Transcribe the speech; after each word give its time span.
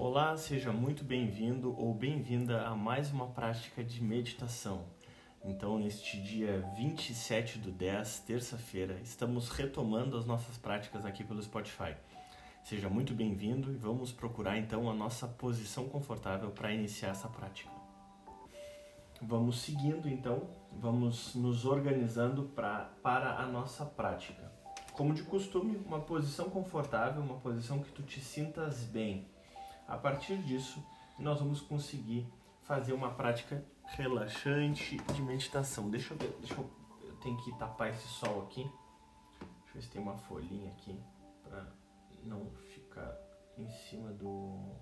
Olá, 0.00 0.36
seja 0.36 0.72
muito 0.72 1.02
bem-vindo 1.02 1.74
ou 1.76 1.92
bem-vinda 1.92 2.68
a 2.68 2.76
mais 2.76 3.10
uma 3.10 3.26
prática 3.26 3.82
de 3.82 4.00
meditação. 4.00 4.84
Então, 5.44 5.76
neste 5.76 6.22
dia 6.22 6.64
27 6.76 7.58
do 7.58 7.72
10, 7.72 8.20
terça-feira, 8.20 9.00
estamos 9.02 9.48
retomando 9.48 10.16
as 10.16 10.24
nossas 10.24 10.56
práticas 10.56 11.04
aqui 11.04 11.24
pelo 11.24 11.42
Spotify. 11.42 11.96
Seja 12.62 12.88
muito 12.88 13.12
bem-vindo 13.12 13.72
e 13.72 13.76
vamos 13.76 14.12
procurar 14.12 14.56
então 14.56 14.88
a 14.88 14.94
nossa 14.94 15.26
posição 15.26 15.88
confortável 15.88 16.52
para 16.52 16.72
iniciar 16.72 17.08
essa 17.08 17.28
prática. 17.28 17.72
Vamos 19.20 19.62
seguindo 19.62 20.08
então, 20.08 20.48
vamos 20.80 21.34
nos 21.34 21.64
organizando 21.64 22.44
pra, 22.44 22.88
para 23.02 23.34
a 23.34 23.46
nossa 23.46 23.84
prática. 23.84 24.48
Como 24.92 25.12
de 25.12 25.24
costume, 25.24 25.76
uma 25.84 25.98
posição 25.98 26.48
confortável, 26.48 27.20
uma 27.20 27.40
posição 27.40 27.80
que 27.80 27.90
tu 27.90 28.04
te 28.04 28.20
sintas 28.20 28.84
bem. 28.84 29.26
A 29.88 29.96
partir 29.96 30.36
disso, 30.42 30.84
nós 31.18 31.40
vamos 31.40 31.62
conseguir 31.62 32.30
fazer 32.60 32.92
uma 32.92 33.10
prática 33.14 33.64
relaxante 33.86 34.98
de 35.14 35.22
meditação. 35.22 35.88
Deixa 35.88 36.12
eu 36.12 36.18
ver, 36.18 36.36
deixa 36.40 36.54
eu, 36.54 36.70
eu 37.02 37.16
tenho 37.16 37.38
que 37.38 37.50
tapar 37.58 37.88
esse 37.88 38.06
sol 38.06 38.42
aqui. 38.42 38.62
Deixa 38.62 39.70
eu 39.70 39.74
ver 39.74 39.82
se 39.82 39.90
tem 39.90 40.02
uma 40.02 40.18
folhinha 40.18 40.70
aqui 40.72 41.02
para 41.42 41.66
não 42.22 42.50
ficar 42.74 43.16
em 43.56 43.66
cima 43.66 44.12
do. 44.12 44.76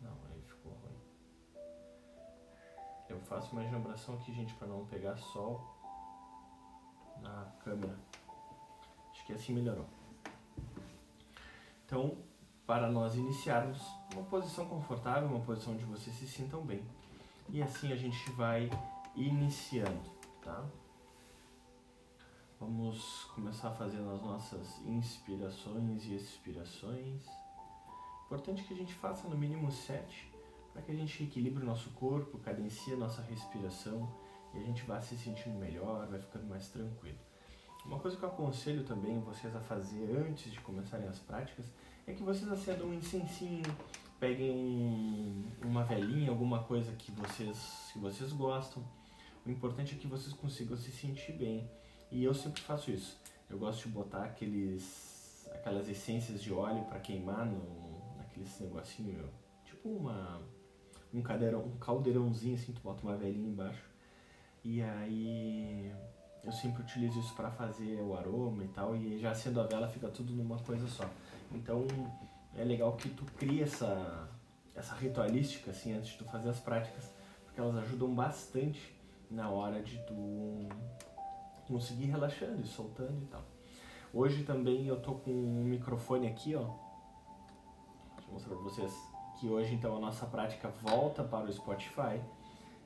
Não, 0.00 0.16
aí 0.30 0.40
ficou 0.46 0.72
ruim. 0.72 1.00
Eu 3.08 3.20
faço 3.22 3.50
uma 3.50 3.64
enjambração 3.64 4.14
aqui, 4.14 4.32
gente, 4.32 4.54
para 4.54 4.68
não 4.68 4.86
pegar 4.86 5.16
sol 5.16 5.76
na 7.20 7.46
câmera. 7.64 7.98
Acho 9.10 9.26
que 9.26 9.32
assim 9.32 9.52
melhorou. 9.52 9.88
Então, 11.84 12.29
para 12.70 12.88
nós 12.88 13.16
iniciarmos, 13.16 13.84
uma 14.12 14.22
posição 14.22 14.64
confortável, 14.64 15.28
uma 15.28 15.40
posição 15.40 15.72
onde 15.72 15.84
vocês 15.86 16.14
se 16.14 16.28
sintam 16.28 16.64
bem. 16.64 16.80
E 17.48 17.60
assim 17.60 17.92
a 17.92 17.96
gente 17.96 18.30
vai 18.30 18.70
iniciando, 19.16 20.08
tá? 20.40 20.64
Vamos 22.60 23.24
começar 23.34 23.72
fazendo 23.72 24.08
as 24.12 24.22
nossas 24.22 24.78
inspirações 24.86 26.04
e 26.04 26.14
expirações. 26.14 27.26
Importante 28.26 28.62
que 28.62 28.72
a 28.72 28.76
gente 28.76 28.94
faça 28.94 29.26
no 29.26 29.36
mínimo 29.36 29.72
sete, 29.72 30.32
para 30.72 30.80
que 30.80 30.92
a 30.92 30.94
gente 30.94 31.24
equilibre 31.24 31.64
o 31.64 31.66
nosso 31.66 31.90
corpo, 31.94 32.38
cadencie 32.38 32.94
a 32.94 32.96
nossa 32.96 33.20
respiração 33.22 34.08
e 34.54 34.58
a 34.58 34.62
gente 34.62 34.84
vá 34.84 35.00
se 35.00 35.16
sentindo 35.16 35.58
melhor, 35.58 36.06
vai 36.06 36.20
ficando 36.20 36.46
mais 36.46 36.68
tranquilo. 36.68 37.18
Uma 37.84 37.98
coisa 37.98 38.16
que 38.16 38.22
eu 38.22 38.28
aconselho 38.28 38.84
também 38.84 39.18
vocês 39.18 39.56
a 39.56 39.60
fazer 39.60 40.08
antes 40.16 40.52
de 40.52 40.60
começarem 40.60 41.08
as 41.08 41.18
práticas 41.18 41.66
é 42.10 42.14
que 42.14 42.22
vocês 42.22 42.50
acendam 42.50 42.88
um 42.88 42.94
incensinho, 42.94 43.62
peguem 44.18 44.50
um, 44.50 45.44
uma 45.64 45.84
velhinha, 45.84 46.30
alguma 46.30 46.62
coisa 46.64 46.92
que 46.92 47.10
vocês, 47.12 47.90
que 47.92 47.98
vocês 47.98 48.32
gostam. 48.32 48.82
O 49.46 49.50
importante 49.50 49.94
é 49.94 49.98
que 49.98 50.06
vocês 50.06 50.34
consigam 50.34 50.76
se 50.76 50.90
sentir 50.90 51.32
bem. 51.32 51.70
E 52.10 52.24
eu 52.24 52.34
sempre 52.34 52.60
faço 52.60 52.90
isso. 52.90 53.16
Eu 53.48 53.58
gosto 53.58 53.86
de 53.86 53.94
botar 53.94 54.24
aqueles, 54.24 55.48
aquelas 55.52 55.88
essências 55.88 56.42
de 56.42 56.52
óleo 56.52 56.84
para 56.84 56.98
queimar 57.00 57.46
no, 57.46 58.16
naqueles 58.16 58.58
negocinho, 58.60 59.28
tipo 59.64 59.88
uma, 59.88 60.42
um, 61.14 61.22
cadeirão, 61.22 61.64
um 61.64 61.78
caldeirãozinho 61.78 62.54
assim, 62.54 62.72
tu 62.72 62.80
bota 62.80 63.02
uma 63.02 63.16
velhinha 63.16 63.48
embaixo. 63.48 63.84
E 64.64 64.82
aí 64.82 65.92
eu 66.44 66.52
sempre 66.52 66.82
utilizo 66.82 67.20
isso 67.20 67.34
para 67.34 67.50
fazer 67.50 68.00
o 68.00 68.16
aroma 68.16 68.64
e 68.64 68.68
tal, 68.68 68.96
e 68.96 69.18
já 69.18 69.30
acendo 69.30 69.60
a 69.60 69.64
vela 69.66 69.88
fica 69.88 70.08
tudo 70.08 70.32
numa 70.32 70.58
coisa 70.58 70.86
só. 70.88 71.04
Então 71.52 71.86
é 72.56 72.64
legal 72.64 72.92
que 72.94 73.08
tu 73.10 73.24
crie 73.36 73.62
essa, 73.62 74.28
essa 74.74 74.94
ritualística 74.94 75.70
assim 75.70 75.92
antes 75.92 76.10
de 76.10 76.18
tu 76.18 76.24
fazer 76.24 76.48
as 76.48 76.58
práticas, 76.58 77.12
porque 77.44 77.60
elas 77.60 77.76
ajudam 77.76 78.14
bastante 78.14 78.94
na 79.30 79.48
hora 79.50 79.82
de 79.82 79.98
tu 80.04 80.68
conseguir 81.66 82.06
relaxando 82.06 82.62
e 82.62 82.66
soltando 82.66 83.22
e 83.22 83.26
tal. 83.26 83.42
Hoje 84.12 84.42
também 84.42 84.86
eu 84.86 85.00
tô 85.00 85.14
com 85.14 85.30
um 85.30 85.64
microfone 85.64 86.26
aqui, 86.26 86.56
ó. 86.56 86.64
Deixa 88.16 88.28
eu 88.28 88.32
mostrar 88.32 88.54
pra 88.54 88.64
vocês 88.64 88.92
que 89.38 89.48
hoje 89.48 89.72
então 89.74 89.96
a 89.96 90.00
nossa 90.00 90.26
prática 90.26 90.68
volta 90.82 91.22
para 91.22 91.46
o 91.46 91.52
Spotify. 91.52 92.20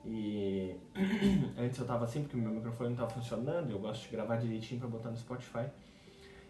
E 0.04 0.76
antes 1.58 1.78
eu 1.78 1.86
tava 1.86 2.06
sempre 2.06 2.30
que 2.30 2.36
o 2.36 2.38
meu 2.38 2.52
microfone 2.52 2.90
não 2.90 2.96
tava 2.96 3.10
funcionando, 3.10 3.70
eu 3.70 3.78
gosto 3.78 4.02
de 4.02 4.08
gravar 4.08 4.36
direitinho 4.36 4.80
para 4.80 4.88
botar 4.88 5.10
no 5.10 5.16
Spotify. 5.16 5.66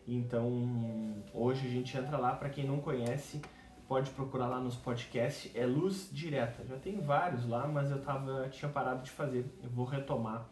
Então, 0.06 1.25
hoje 1.32 1.66
a 1.66 1.70
gente 1.70 1.97
entra 1.97 2.19
lá, 2.19 2.34
para 2.34 2.50
quem 2.50 2.66
não 2.66 2.78
conhece, 2.81 3.41
pode 3.88 4.10
procurar 4.10 4.48
lá 4.48 4.60
nos 4.60 4.76
podcasts, 4.76 5.50
é 5.54 5.65
Luz 5.65 6.09
Direta. 6.12 6.65
Já 6.65 6.76
tem 6.76 7.00
vários 7.00 7.48
lá, 7.48 7.66
mas 7.66 7.91
eu 7.91 8.03
tava 8.03 8.48
tinha 8.48 8.70
parado 8.70 9.03
de 9.03 9.10
fazer. 9.10 9.47
Eu 9.62 9.71
vou 9.71 9.84
retomar 9.84 10.47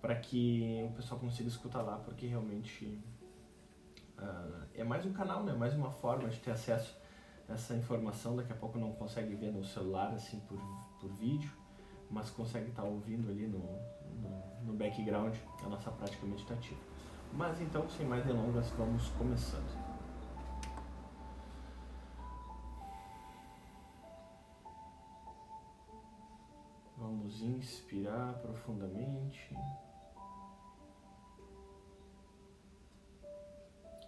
para 0.00 0.14
que 0.14 0.84
o 0.90 0.94
pessoal 0.94 1.20
consiga 1.20 1.48
escutar 1.48 1.82
lá, 1.82 1.96
porque 1.98 2.26
realmente 2.26 3.02
uh, 4.18 4.66
é 4.74 4.84
mais 4.84 5.04
um 5.04 5.12
canal, 5.12 5.42
né? 5.44 5.52
Mais 5.52 5.74
uma 5.74 5.90
forma 5.90 6.28
de 6.28 6.38
ter 6.38 6.52
acesso 6.52 6.96
a 7.48 7.54
essa 7.54 7.74
informação. 7.74 8.36
Daqui 8.36 8.52
a 8.52 8.56
pouco 8.56 8.78
não 8.78 8.92
consegue 8.92 9.34
ver 9.34 9.52
no 9.52 9.64
celular 9.64 10.12
assim 10.14 10.40
por, 10.40 10.58
por 11.00 11.10
vídeo, 11.10 11.50
mas 12.10 12.30
consegue 12.30 12.70
estar 12.70 12.82
tá 12.82 12.88
ouvindo 12.88 13.30
ali 13.30 13.46
no, 13.46 13.58
no, 13.58 14.64
no 14.64 14.72
background 14.74 15.34
a 15.64 15.68
nossa 15.68 15.90
prática 15.90 16.26
meditativa. 16.26 16.80
Mas 17.32 17.60
então, 17.60 17.88
sem 17.88 18.06
mais 18.06 18.24
delongas, 18.24 18.70
vamos 18.70 19.08
começando. 19.10 19.88
Vamos 26.96 27.42
inspirar 27.42 28.34
profundamente. 28.40 29.54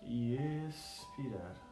E 0.03 0.35
expirar. 0.67 1.70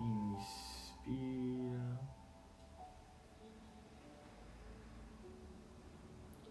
Inspira. 0.00 2.00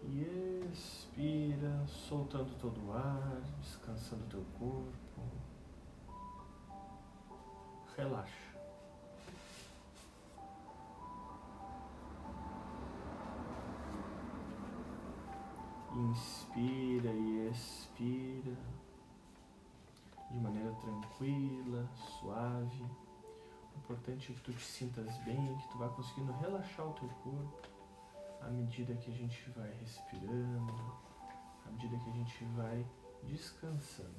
E 0.04 0.64
expira, 0.72 1.84
soltando 1.86 2.56
todo 2.60 2.80
o 2.86 2.92
ar, 2.92 3.40
descansando 3.60 4.24
teu 4.26 4.44
corpo. 4.56 5.20
Relaxa. 7.96 8.50
Inspira 15.92 17.10
e 17.10 17.50
expira 17.50 18.56
de 20.30 20.38
maneira 20.38 20.72
tranquila, 20.74 21.88
suave. 21.96 23.09
Importante 23.90 24.30
é 24.30 24.34
que 24.36 24.40
tu 24.42 24.52
te 24.52 24.64
sintas 24.64 25.16
bem, 25.24 25.58
que 25.58 25.68
tu 25.72 25.78
vá 25.78 25.88
conseguindo 25.88 26.30
relaxar 26.34 26.86
o 26.86 26.92
teu 26.92 27.08
corpo 27.08 27.68
à 28.40 28.48
medida 28.48 28.94
que 28.94 29.10
a 29.10 29.14
gente 29.14 29.50
vai 29.50 29.68
respirando, 29.80 30.72
à 31.66 31.70
medida 31.72 31.98
que 31.98 32.08
a 32.08 32.12
gente 32.12 32.44
vai 32.54 32.86
descansando. 33.24 34.14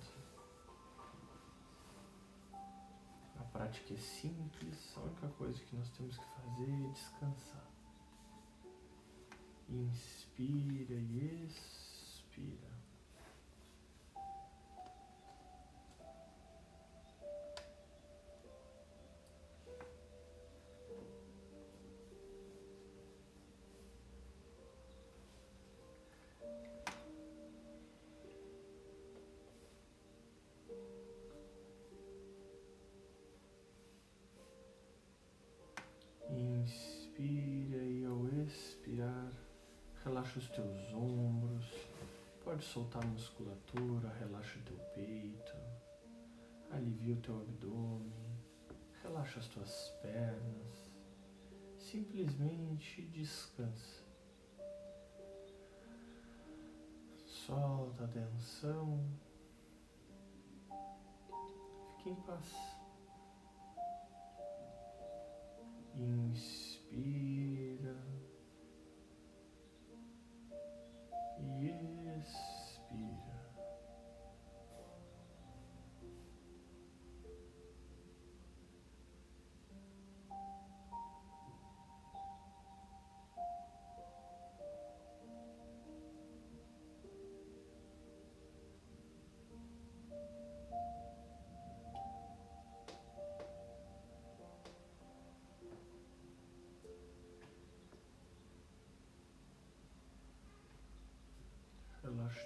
A 3.39 3.43
prática 3.53 3.93
é 3.93 3.97
simples, 3.97 4.93
a 4.97 4.99
única 4.99 5.29
coisa 5.29 5.63
que 5.63 5.73
nós 5.77 5.89
temos 5.91 6.17
que 6.17 6.25
fazer 6.25 6.69
é 6.69 6.89
descansar. 6.89 7.67
Inspira 9.69 10.95
e 10.95 11.47
expira. 11.47 12.70
Relaxa 40.31 40.39
os 40.39 40.49
teus 40.49 40.93
ombros, 40.93 41.65
pode 42.43 42.63
soltar 42.63 43.03
a 43.03 43.07
musculatura, 43.07 44.09
relaxa 44.19 44.59
o 44.59 44.61
teu 44.63 44.77
peito, 44.93 45.53
alivia 46.71 47.15
o 47.15 47.21
teu 47.21 47.41
abdômen, 47.41 48.39
relaxa 49.03 49.39
as 49.39 49.47
tuas 49.47 49.89
pernas, 50.01 50.91
simplesmente 51.77 53.01
descansa. 53.07 54.03
Solta 57.25 58.05
a 58.05 58.07
tensão. 58.07 59.03
Paz. 62.25 62.51
Inspira 65.95 67.30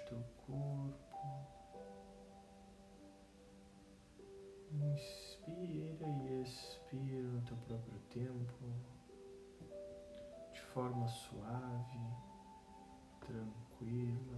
teu 0.06 0.22
corpo. 0.46 0.96
Inspira 4.72 6.06
e 6.06 6.42
expira 6.42 7.22
no 7.22 7.42
teu 7.42 7.56
próprio 7.58 7.98
tempo, 8.10 8.64
de 10.52 10.60
forma 10.72 11.06
suave, 11.08 12.00
tranquila. 13.20 14.35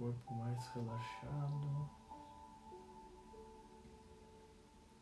Corpo 0.00 0.34
mais 0.34 0.66
relaxado, 0.68 1.90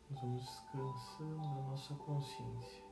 nós 0.09 0.21
vamos 0.21 0.43
descansando 0.43 1.41
a 1.41 1.61
nossa 1.69 1.95
consciência. 1.95 2.83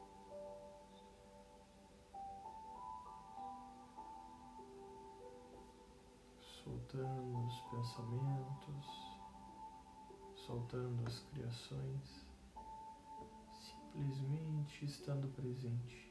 Soltando 6.64 7.46
os 7.46 7.60
pensamentos, 7.72 9.20
soltando 10.34 11.06
as 11.06 11.20
criações, 11.32 12.26
simplesmente 13.60 14.86
estando 14.86 15.28
presente. 15.36 16.07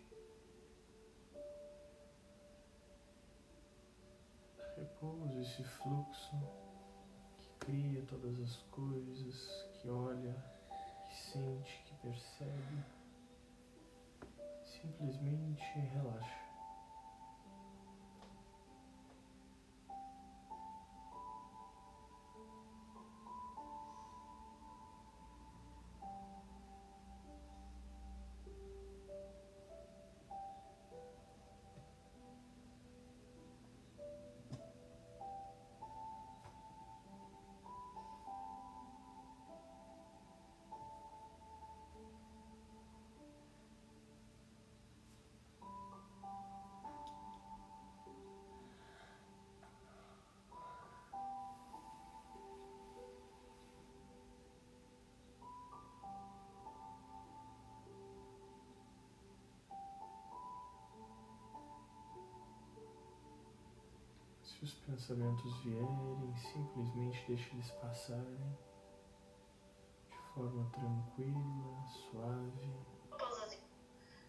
Repouso, 4.77 5.41
esse 5.41 5.65
fluxo 5.65 6.37
que 7.39 7.67
cria 7.67 8.03
todas 8.03 8.39
as 8.41 8.57
coisas, 8.71 9.69
que 9.75 9.89
olha, 9.89 10.35
que 11.09 11.17
sente, 11.17 11.83
que 11.87 11.95
percebe, 11.97 12.85
simplesmente 14.65 15.63
relaxa. 15.95 16.46
Se 64.57 64.65
os 64.65 64.73
pensamentos 64.73 65.55
vierem, 65.65 66.35
simplesmente 66.35 67.27
deixe 67.29 67.53
eles 67.53 67.71
passarem 67.73 68.57
de 70.09 70.17
forma 70.33 70.71
tranquila, 70.71 71.87
suave. 71.87 72.73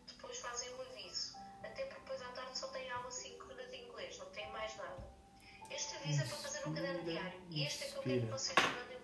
Depois 0.05 0.37
fazem 0.39 0.69
o 0.73 0.81
aviso. 0.81 1.33
Até 1.63 1.85
porque 1.85 2.01
depois 2.01 2.21
à 2.23 2.31
tarde 2.33 2.57
só 2.59 2.67
tem 2.67 2.91
aula 2.91 3.09
síncrona 3.09 3.65
de 3.67 3.77
inglês, 3.77 4.17
não 4.19 4.29
tem 4.31 4.51
mais 4.51 4.75
nada. 4.75 5.09
Este 5.71 5.95
aviso 5.95 6.21
é 6.21 6.25
para 6.25 6.37
fazer 6.37 6.67
um 6.67 6.73
caderno 6.73 7.03
diário. 7.05 7.41
E 7.49 7.63
este 7.63 7.85
é 7.85 7.87
que 7.87 7.95
eu 7.95 8.03
quero 8.03 8.21
que 8.21 8.27
vocês 8.27 8.55
mandem 8.57 8.96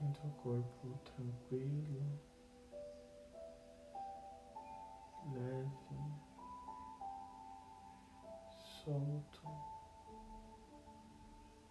Teu 0.00 0.30
corpo 0.42 0.98
tranquilo, 1.04 2.18
leve, 5.30 5.98
solto. 8.82 9.42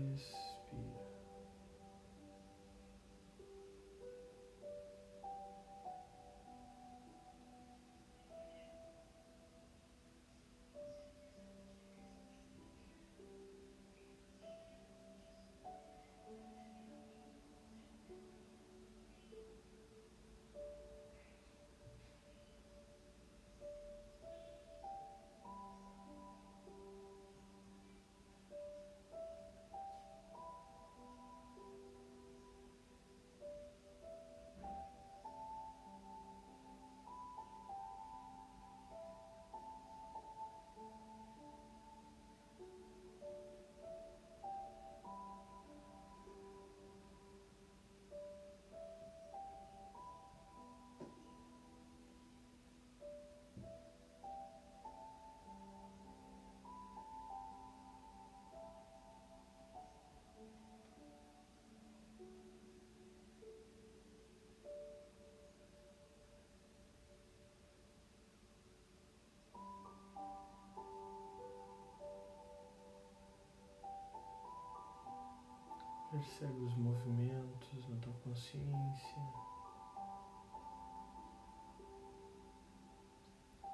Percebe 76.20 76.64
os 76.64 76.76
movimentos 76.76 77.88
na 77.88 77.96
tua 78.02 78.14
consciência. 78.26 79.22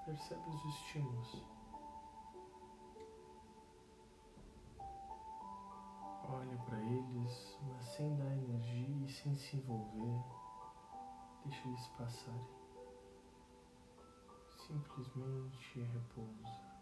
Percebe 0.06 0.50
os 0.52 0.66
estímulos. 0.66 1.44
Olha 6.30 6.58
para 6.68 6.80
eles, 6.82 7.60
mas 7.64 7.84
sem 7.96 8.16
dar 8.16 8.38
energia 8.38 8.96
e 9.08 9.10
sem 9.10 9.36
se 9.36 9.58
envolver. 9.58 10.24
Deixa 11.46 11.68
eles 11.68 11.88
passarem. 11.98 12.48
Simplesmente 14.68 15.82
repousa. 15.82 16.75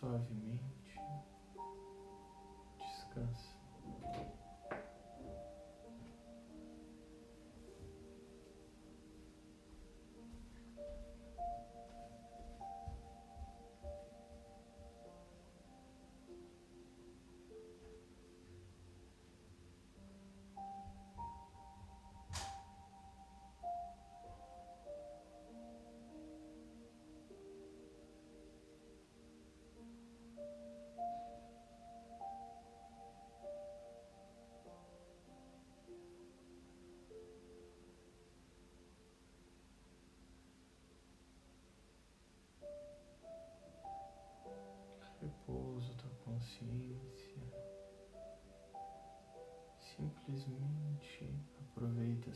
Suavemente. 0.00 0.64
Descansa. 2.78 3.49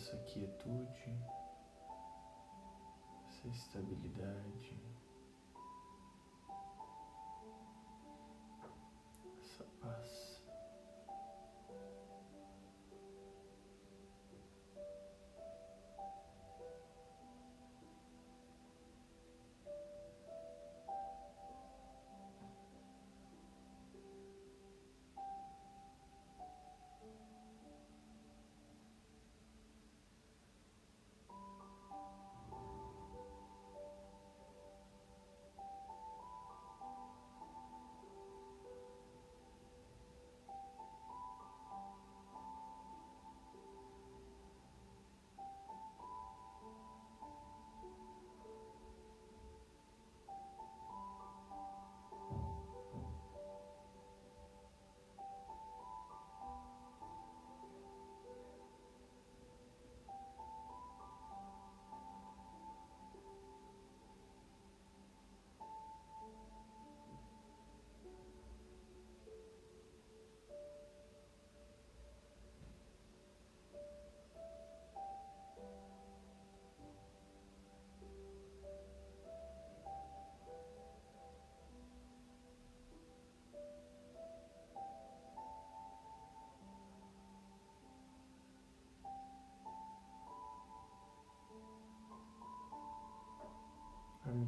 Essa 0.05 0.19
quietude, 0.19 1.17
essa 3.27 3.49
estabilidade, 3.49 4.79
essa 9.41 9.65
paz. 9.81 10.24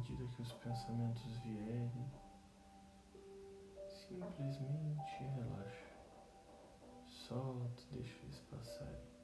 Medida 0.07 0.25
que 0.35 0.41
os 0.41 0.53
pensamentos 0.53 1.37
vierem, 1.39 1.91
simplesmente 3.89 5.23
relaxa. 5.35 5.97
Solta, 7.05 7.83
deixa 7.91 8.15
eles 8.23 8.39
passarem. 8.49 9.16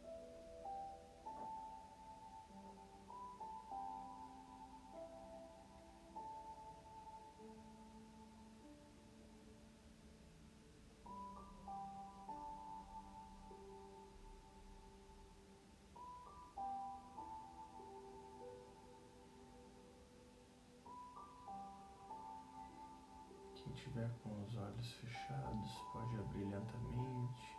Quem 23.94 24.02
tiver 24.02 24.10
com 24.24 24.44
os 24.44 24.58
olhos 24.58 24.92
fechados 24.94 25.72
pode 25.92 26.18
abrir 26.18 26.46
lentamente. 26.46 27.58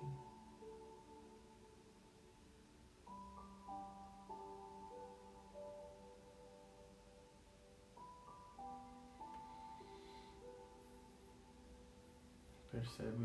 Percebe 12.68 13.16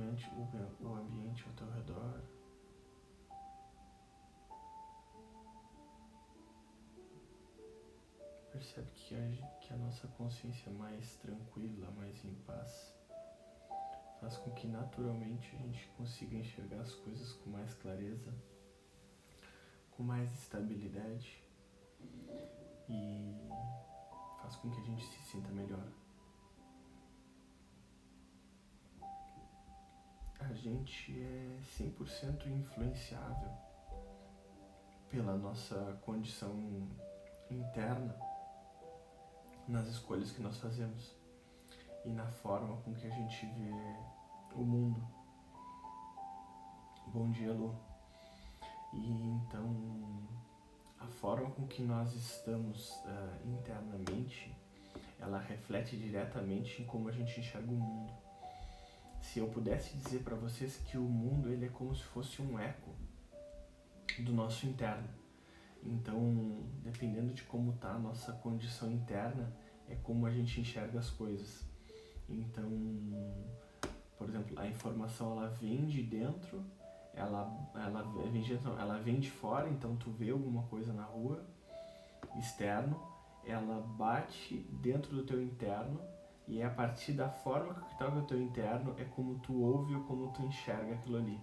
o 0.80 0.94
ambiente 0.94 1.44
ao 1.48 1.54
teu 1.54 1.72
redor. 1.72 2.22
Percebe 8.52 8.92
que 8.92 9.16
a, 9.16 9.60
que 9.62 9.74
a 9.74 9.78
nossa 9.78 10.08
consciência 10.10 10.72
mais 10.74 11.18
tranquila, 11.18 11.90
mais 11.92 12.24
em 12.24 12.36
paz, 12.46 12.99
faz 14.20 14.38
com 14.38 14.52
que 14.52 14.68
naturalmente 14.68 15.56
a 15.56 15.60
gente 15.60 15.88
consiga 15.98 16.36
enxergar 16.36 16.82
as 16.82 16.94
coisas 16.94 17.34
com 17.34 17.50
mais 17.50 17.74
clareza, 17.76 18.34
com 19.92 20.04
mais 20.04 20.32
estabilidade 20.34 21.44
e 22.90 23.34
faz 24.42 24.56
com 24.58 24.70
que 24.70 24.80
a 24.80 24.84
gente 24.84 25.06
se 25.06 25.20
sinta 25.32 25.50
melhor. 25.52 25.88
A 30.40 30.54
gente 30.54 31.22
é 31.22 31.60
100% 31.78 32.48
influenciável 32.48 33.52
pela 35.10 35.36
nossa 35.38 36.00
condição 36.02 36.88
interna 37.50 38.16
nas 39.68 39.88
escolhas 39.88 40.32
que 40.32 40.42
nós 40.42 40.58
fazemos 40.58 41.19
e 42.10 42.14
na 42.14 42.26
forma 42.26 42.76
com 42.78 42.92
que 42.94 43.06
a 43.06 43.10
gente 43.12 43.46
vê 43.46 44.56
o 44.56 44.64
mundo. 44.64 45.00
Bom 47.14 47.30
dia, 47.30 47.54
Lu. 47.54 47.76
E 48.92 49.12
então, 49.12 50.28
a 51.00 51.06
forma 51.06 51.52
com 51.52 51.68
que 51.68 51.84
nós 51.84 52.16
estamos 52.16 52.90
uh, 53.06 53.48
internamente, 53.48 54.56
ela 55.20 55.40
reflete 55.40 55.96
diretamente 55.98 56.82
em 56.82 56.86
como 56.86 57.10
a 57.10 57.12
gente 57.12 57.40
enxerga 57.40 57.72
o 57.72 57.76
mundo. 57.76 58.12
Se 59.22 59.38
eu 59.38 59.48
pudesse 59.50 59.96
dizer 59.96 60.24
para 60.24 60.36
vocês 60.36 60.78
que 60.78 60.98
o 60.98 61.04
mundo 61.04 61.52
ele 61.52 61.68
é 61.68 61.70
como 61.70 61.96
se 61.96 62.04
fosse 62.04 62.42
um 62.42 62.58
eco 62.58 62.90
do 64.18 64.34
nosso 64.34 64.66
interno. 64.66 65.08
Então, 65.84 66.64
dependendo 66.82 67.34
de 67.34 67.44
como 67.44 67.74
está 67.74 67.92
a 67.92 68.00
nossa 68.00 68.34
condição 68.34 68.92
interna, 68.92 69.56
é 69.88 69.96
como 69.96 70.26
a 70.26 70.32
gente 70.32 70.60
enxerga 70.60 70.98
as 70.98 71.12
coisas. 71.12 71.69
Então, 72.30 72.70
por 74.18 74.30
exemplo, 74.30 74.60
a 74.60 74.68
informação 74.68 75.38
ela 75.38 75.50
vem 75.50 75.86
de 75.86 76.04
dentro, 76.04 76.64
ela 77.14 77.52
ela 77.76 78.04
vem 78.04 78.42
de 78.42 78.54
ela 78.54 79.00
vem 79.00 79.20
de 79.20 79.32
fora, 79.32 79.70
então 79.70 79.96
tu 79.96 80.12
vê 80.12 80.30
alguma 80.30 80.64
coisa 80.64 80.94
na 80.94 81.04
rua, 81.04 81.44
externo, 82.38 83.02
ela 83.46 83.82
bate 83.98 84.58
dentro 84.82 85.16
do 85.16 85.24
teu 85.24 85.42
interno 85.42 86.00
e 86.48 86.62
é 86.62 86.66
a 86.66 86.70
partir 86.70 87.14
da 87.14 87.30
forma 87.30 87.76
que 87.76 87.94
está 87.94 88.08
o 88.08 88.22
teu 88.24 88.42
interno 88.42 88.96
é 88.98 89.06
como 89.06 89.40
tu 89.40 89.62
ouve 89.62 89.96
ou 89.96 90.04
como 90.04 90.32
tu 90.32 90.42
enxerga 90.44 90.96
aquilo 90.96 91.18
ali. 91.18 91.40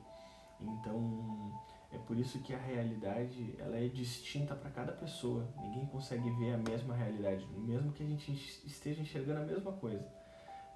Então, 0.60 1.52
é 1.92 1.98
por 1.98 2.16
isso 2.16 2.40
que 2.40 2.54
a 2.54 2.58
realidade 2.58 3.54
ela 3.58 3.76
é 3.76 3.88
distinta 3.88 4.54
para 4.54 4.70
cada 4.70 4.92
pessoa. 4.92 5.46
Ninguém 5.60 5.86
consegue 5.86 6.28
ver 6.30 6.54
a 6.54 6.58
mesma 6.58 6.94
realidade, 6.94 7.46
mesmo 7.56 7.92
que 7.92 8.02
a 8.02 8.06
gente 8.06 8.32
esteja 8.66 9.00
enxergando 9.00 9.40
a 9.42 9.44
mesma 9.44 9.72
coisa. 9.72 10.04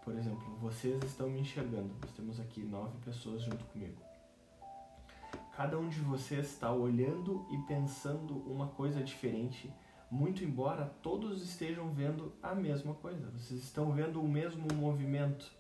Por 0.04 0.14
exemplo, 0.14 0.56
vocês 0.60 1.02
estão 1.04 1.28
me 1.28 1.40
enxergando. 1.40 1.90
Nós 2.00 2.10
temos 2.12 2.40
aqui 2.40 2.62
nove 2.62 2.96
pessoas 3.04 3.42
junto 3.42 3.64
comigo. 3.66 4.00
Cada 5.54 5.78
um 5.78 5.88
de 5.88 6.00
vocês 6.00 6.46
está 6.46 6.72
olhando 6.72 7.46
e 7.50 7.58
pensando 7.58 8.34
uma 8.50 8.68
coisa 8.68 9.02
diferente, 9.02 9.70
muito 10.10 10.42
embora 10.42 10.86
todos 11.02 11.42
estejam 11.42 11.90
vendo 11.92 12.32
a 12.42 12.54
mesma 12.54 12.94
coisa. 12.94 13.30
Vocês 13.30 13.62
estão 13.62 13.92
vendo 13.92 14.22
o 14.22 14.26
mesmo 14.26 14.66
movimento. 14.74 15.52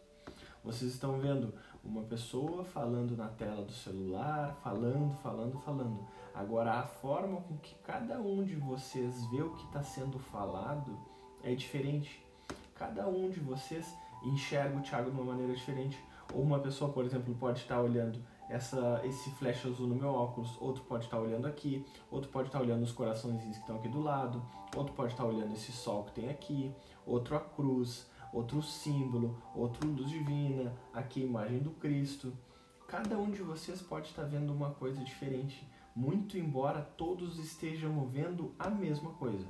Vocês 0.64 0.92
estão 0.92 1.18
vendo 1.18 1.54
uma 1.84 2.02
pessoa 2.02 2.64
falando 2.64 3.16
na 3.16 3.28
tela 3.28 3.62
do 3.62 3.72
celular, 3.72 4.54
falando, 4.62 5.14
falando, 5.18 5.58
falando. 5.60 6.08
Agora, 6.34 6.80
a 6.80 6.82
forma 6.82 7.40
com 7.42 7.56
que 7.58 7.74
cada 7.84 8.20
um 8.20 8.44
de 8.44 8.56
vocês 8.56 9.24
vê 9.26 9.42
o 9.42 9.54
que 9.54 9.66
está 9.66 9.82
sendo 9.82 10.18
falado 10.18 10.98
é 11.42 11.54
diferente. 11.54 12.24
Cada 12.74 13.06
um 13.08 13.28
de 13.28 13.40
vocês 13.40 13.94
enxerga 14.22 14.76
o 14.78 14.82
Thiago 14.82 15.10
de 15.10 15.16
uma 15.16 15.32
maneira 15.32 15.54
diferente. 15.54 15.98
Ou 16.32 16.42
uma 16.42 16.60
pessoa, 16.60 16.92
por 16.92 17.04
exemplo, 17.04 17.34
pode 17.34 17.60
estar 17.60 17.80
olhando 17.80 18.22
essa, 18.48 19.00
esse 19.04 19.30
flash 19.30 19.64
azul 19.64 19.86
no 19.86 19.94
meu 19.94 20.10
óculos, 20.10 20.56
outro 20.60 20.82
pode 20.84 21.04
estar 21.04 21.18
olhando 21.18 21.46
aqui, 21.46 21.84
outro 22.10 22.30
pode 22.30 22.48
estar 22.48 22.60
olhando 22.60 22.82
os 22.82 22.92
corações 22.92 23.42
que 23.42 23.50
estão 23.50 23.76
aqui 23.76 23.88
do 23.88 24.00
lado, 24.00 24.42
outro 24.76 24.92
pode 24.92 25.12
estar 25.12 25.24
olhando 25.24 25.52
esse 25.52 25.72
sol 25.72 26.04
que 26.04 26.12
tem 26.12 26.28
aqui, 26.28 26.72
outro 27.06 27.36
a 27.36 27.40
cruz, 27.40 28.08
outro 28.32 28.60
símbolo, 28.62 29.40
outro 29.54 29.88
luz 29.88 30.08
divina, 30.08 30.74
aqui 30.92 31.22
a 31.22 31.26
imagem 31.26 31.60
do 31.60 31.70
Cristo. 31.70 32.32
Cada 32.88 33.16
um 33.16 33.30
de 33.30 33.42
vocês 33.42 33.80
pode 33.80 34.08
estar 34.08 34.24
vendo 34.24 34.52
uma 34.52 34.70
coisa 34.70 35.02
diferente, 35.04 35.66
muito 35.94 36.36
embora 36.36 36.80
todos 36.80 37.38
estejam 37.38 38.04
vendo 38.06 38.52
a 38.58 38.68
mesma 38.68 39.10
coisa. 39.12 39.46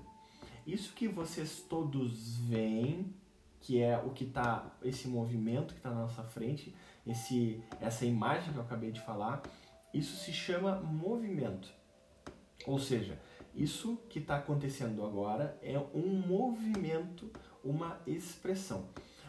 Isso 0.66 0.92
que 0.94 1.08
vocês 1.08 1.64
todos 1.68 2.36
veem, 2.36 3.14
que 3.60 3.80
é 3.80 3.98
o 3.98 4.10
que 4.10 4.24
está, 4.24 4.70
esse 4.82 5.06
movimento 5.06 5.74
que 5.74 5.80
está 5.80 5.90
na 5.90 6.02
nossa 6.02 6.22
frente, 6.22 6.74
esse, 7.06 7.62
essa 7.80 8.04
imagem 8.04 8.52
que 8.52 8.58
eu 8.58 8.62
acabei 8.62 8.90
de 8.90 9.00
falar, 9.00 9.42
isso 9.92 10.16
se 10.16 10.32
chama 10.32 10.80
movimento. 10.80 11.68
Ou 12.66 12.78
seja, 12.78 13.18
isso 13.54 13.96
que 14.08 14.18
está 14.18 14.36
acontecendo 14.36 15.04
agora 15.04 15.58
é 15.62 15.78
um 15.94 16.22
movimento 16.26 17.30
uma 17.62 18.00
expressão. 18.06 18.88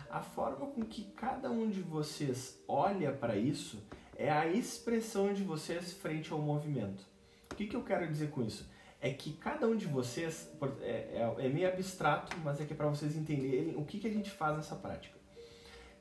A 0.10 0.22
forma 0.22 0.68
com 0.68 0.82
que 0.82 1.04
cada 1.12 1.50
um 1.50 1.70
de 1.70 1.82
vocês 1.82 2.62
olha 2.68 3.12
para 3.12 3.36
isso 3.36 3.82
é 4.16 4.30
a 4.30 4.48
expressão 4.48 5.34
de 5.34 5.44
vocês 5.44 5.94
frente 5.94 6.32
ao 6.32 6.40
movimento. 6.40 7.06
O 7.52 7.56
que, 7.56 7.68
que 7.68 7.76
eu 7.76 7.84
quero 7.84 8.08
dizer 8.08 8.30
com 8.30 8.44
isso? 8.44 8.70
É 9.02 9.12
que 9.12 9.34
cada 9.34 9.68
um 9.68 9.76
de 9.76 9.88
vocês, 9.88 10.48
é, 10.82 10.90
é, 10.90 11.36
é 11.40 11.50
meio 11.50 11.68
abstrato, 11.68 12.38
mas 12.44 12.62
é 12.62 12.66
que 12.66 12.74
é 12.74 12.76
para 12.76 12.88
vocês 12.88 13.16
entenderem 13.16 13.76
o 13.76 13.84
que, 13.84 14.00
que 14.00 14.08
a 14.08 14.12
gente 14.12 14.30
faz 14.30 14.56
nessa 14.56 14.76
prática. 14.76 15.18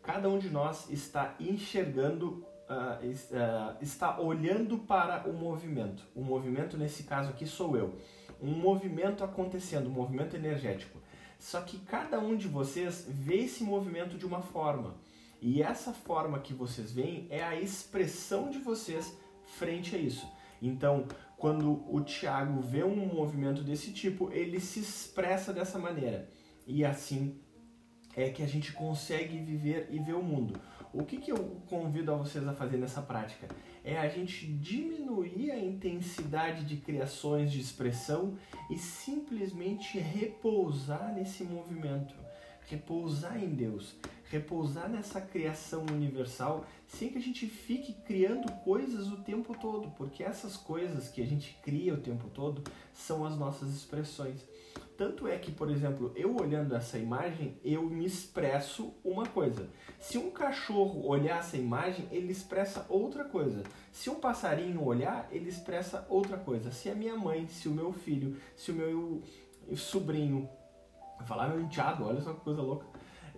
Cada 0.02 0.28
um 0.28 0.38
de 0.38 0.50
nós 0.50 0.90
está 0.90 1.34
enxergando, 1.40 2.44
uh, 2.68 3.06
uh, 3.06 3.76
está 3.80 4.20
olhando 4.20 4.78
para 4.78 5.28
o 5.28 5.32
movimento. 5.32 6.02
O 6.14 6.22
movimento, 6.22 6.76
nesse 6.76 7.04
caso 7.04 7.30
aqui, 7.30 7.46
sou 7.46 7.76
eu. 7.76 7.94
Um 8.40 8.52
movimento 8.52 9.24
acontecendo, 9.24 9.88
um 9.88 9.92
movimento 9.92 10.36
energético. 10.36 10.98
Só 11.38 11.62
que 11.62 11.78
cada 11.78 12.18
um 12.18 12.36
de 12.36 12.48
vocês 12.48 13.06
vê 13.08 13.36
esse 13.44 13.64
movimento 13.64 14.18
de 14.18 14.26
uma 14.26 14.42
forma. 14.42 14.94
E 15.40 15.62
essa 15.62 15.92
forma 15.92 16.38
que 16.38 16.52
vocês 16.52 16.92
veem 16.92 17.26
é 17.30 17.42
a 17.42 17.58
expressão 17.58 18.50
de 18.50 18.58
vocês 18.58 19.16
frente 19.44 19.96
a 19.96 19.98
isso. 19.98 20.26
Então, 20.60 21.06
quando 21.40 21.82
o 21.90 22.02
Tiago 22.02 22.60
vê 22.60 22.84
um 22.84 23.06
movimento 23.06 23.62
desse 23.62 23.92
tipo, 23.92 24.30
ele 24.30 24.60
se 24.60 24.78
expressa 24.78 25.54
dessa 25.54 25.78
maneira. 25.78 26.28
E 26.66 26.84
assim 26.84 27.40
é 28.14 28.28
que 28.28 28.42
a 28.42 28.46
gente 28.46 28.74
consegue 28.74 29.38
viver 29.38 29.88
e 29.90 29.98
ver 29.98 30.12
o 30.12 30.22
mundo. 30.22 30.60
O 30.92 31.02
que, 31.02 31.16
que 31.16 31.32
eu 31.32 31.62
convido 31.66 32.12
a 32.12 32.16
vocês 32.16 32.46
a 32.46 32.52
fazer 32.52 32.76
nessa 32.76 33.00
prática? 33.00 33.48
É 33.82 33.96
a 33.96 34.06
gente 34.06 34.46
diminuir 34.46 35.50
a 35.50 35.58
intensidade 35.58 36.66
de 36.66 36.76
criações 36.76 37.50
de 37.50 37.58
expressão 37.58 38.36
e 38.70 38.76
simplesmente 38.76 39.98
repousar 39.98 41.14
nesse 41.14 41.42
movimento, 41.42 42.14
repousar 42.68 43.42
em 43.42 43.48
Deus, 43.48 43.96
repousar 44.30 44.88
nessa 44.88 45.20
criação 45.20 45.84
universal, 45.90 46.64
sem 46.86 47.10
que 47.10 47.18
a 47.18 47.22
gente 47.22 47.46
fique 47.46 47.92
criando 47.92 48.50
coisas 48.62 49.08
o 49.08 49.16
tempo 49.18 49.56
todo, 49.58 49.90
porque 49.96 50.22
essas 50.22 50.56
coisas 50.56 51.08
que 51.08 51.20
a 51.20 51.26
gente 51.26 51.58
cria 51.62 51.94
o 51.94 52.00
tempo 52.00 52.28
todo 52.28 52.62
são 52.94 53.24
as 53.24 53.36
nossas 53.36 53.74
expressões. 53.74 54.40
Tanto 54.96 55.26
é 55.26 55.36
que, 55.36 55.50
por 55.50 55.70
exemplo, 55.70 56.12
eu 56.14 56.36
olhando 56.36 56.76
essa 56.76 56.98
imagem, 56.98 57.56
eu 57.64 57.82
me 57.82 58.04
expresso 58.04 58.94
uma 59.02 59.26
coisa. 59.26 59.66
Se 59.98 60.16
um 60.16 60.30
cachorro 60.30 61.06
olhar 61.06 61.38
essa 61.38 61.56
imagem, 61.56 62.06
ele 62.12 62.30
expressa 62.30 62.86
outra 62.88 63.24
coisa. 63.24 63.64
Se 63.90 64.10
um 64.10 64.16
passarinho 64.16 64.84
olhar, 64.84 65.26
ele 65.32 65.48
expressa 65.48 66.06
outra 66.08 66.36
coisa. 66.36 66.70
Se 66.70 66.88
a 66.88 66.94
minha 66.94 67.16
mãe, 67.16 67.48
se 67.48 67.66
o 67.66 67.72
meu 67.72 67.92
filho, 67.92 68.36
se 68.54 68.70
o 68.70 68.74
meu 68.74 69.22
sobrinho, 69.74 70.48
falar 71.26 71.48
meu 71.48 71.62
enteado, 71.62 72.04
olha 72.04 72.20
só 72.20 72.32
que 72.34 72.40
coisa 72.40 72.62
louca. 72.62 72.86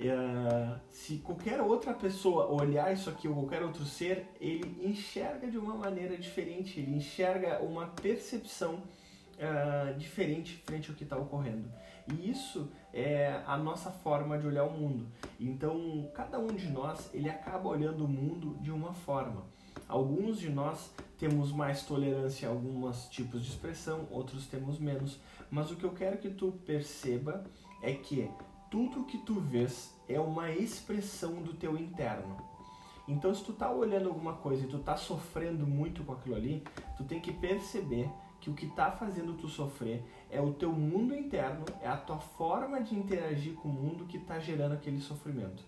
Uh, 0.02 0.80
se 0.90 1.18
qualquer 1.18 1.60
outra 1.60 1.94
pessoa 1.94 2.50
olhar 2.50 2.92
isso 2.92 3.08
aqui 3.08 3.28
ou 3.28 3.34
qualquer 3.34 3.62
outro 3.62 3.84
ser, 3.84 4.26
ele 4.40 4.84
enxerga 4.84 5.48
de 5.48 5.56
uma 5.56 5.76
maneira 5.76 6.18
diferente, 6.18 6.80
ele 6.80 6.96
enxerga 6.96 7.62
uma 7.62 7.86
percepção 7.86 8.82
uh, 9.38 9.96
diferente 9.96 10.56
frente 10.66 10.90
ao 10.90 10.96
que 10.96 11.04
está 11.04 11.16
ocorrendo. 11.16 11.70
E 12.08 12.28
isso 12.28 12.68
é 12.92 13.42
a 13.46 13.56
nossa 13.56 13.92
forma 13.92 14.36
de 14.38 14.46
olhar 14.46 14.64
o 14.64 14.72
mundo. 14.72 15.06
Então, 15.38 16.10
cada 16.14 16.38
um 16.38 16.48
de 16.48 16.68
nós, 16.68 17.08
ele 17.14 17.30
acaba 17.30 17.68
olhando 17.68 18.04
o 18.04 18.08
mundo 18.08 18.56
de 18.60 18.72
uma 18.72 18.92
forma. 18.92 19.44
Alguns 19.88 20.38
de 20.38 20.50
nós 20.50 20.90
temos 21.16 21.52
mais 21.52 21.84
tolerância 21.84 22.48
a 22.48 22.50
alguns 22.50 23.08
tipos 23.08 23.44
de 23.44 23.50
expressão, 23.50 24.08
outros 24.10 24.46
temos 24.46 24.80
menos. 24.80 25.20
Mas 25.50 25.70
o 25.70 25.76
que 25.76 25.84
eu 25.84 25.92
quero 25.92 26.18
que 26.18 26.30
tu 26.30 26.52
perceba 26.66 27.44
é 27.82 27.92
que 27.92 28.28
tudo 28.72 29.04
que 29.04 29.18
tu 29.18 29.35
vês 29.38 29.94
é 30.08 30.18
uma 30.18 30.50
expressão 30.50 31.42
do 31.42 31.52
teu 31.52 31.76
interno. 31.76 32.38
Então, 33.06 33.35
se 33.35 33.44
tu 33.44 33.52
tá 33.52 33.70
olhando 33.70 34.08
alguma 34.08 34.32
coisa 34.32 34.64
e 34.64 34.66
tu 34.66 34.78
tá 34.78 34.96
sofrendo 34.96 35.66
muito 35.66 36.02
com 36.02 36.14
aquilo 36.14 36.35
ali, 36.35 36.64
tu 36.96 37.04
tem 37.04 37.20
que 37.20 37.35
perceber 37.35 38.08
que 38.40 38.48
o 38.48 38.54
que 38.54 38.64
está 38.64 38.90
fazendo 38.90 39.35
tu 39.35 39.46
sofrer 39.46 40.02
é 40.30 40.40
o 40.40 40.54
teu 40.54 40.72
mundo 40.72 41.14
interno, 41.14 41.66
é 41.82 41.87
a 41.87 41.98
tua 41.98 42.18
forma 42.18 42.80
de 42.80 42.94
interagir 42.94 43.52
com 43.56 43.68
o 43.68 43.72
mundo 43.72 44.06
que 44.06 44.16
está 44.16 44.38
gerando 44.38 44.72
aquele 44.72 45.02
sofrimento. 45.02 45.62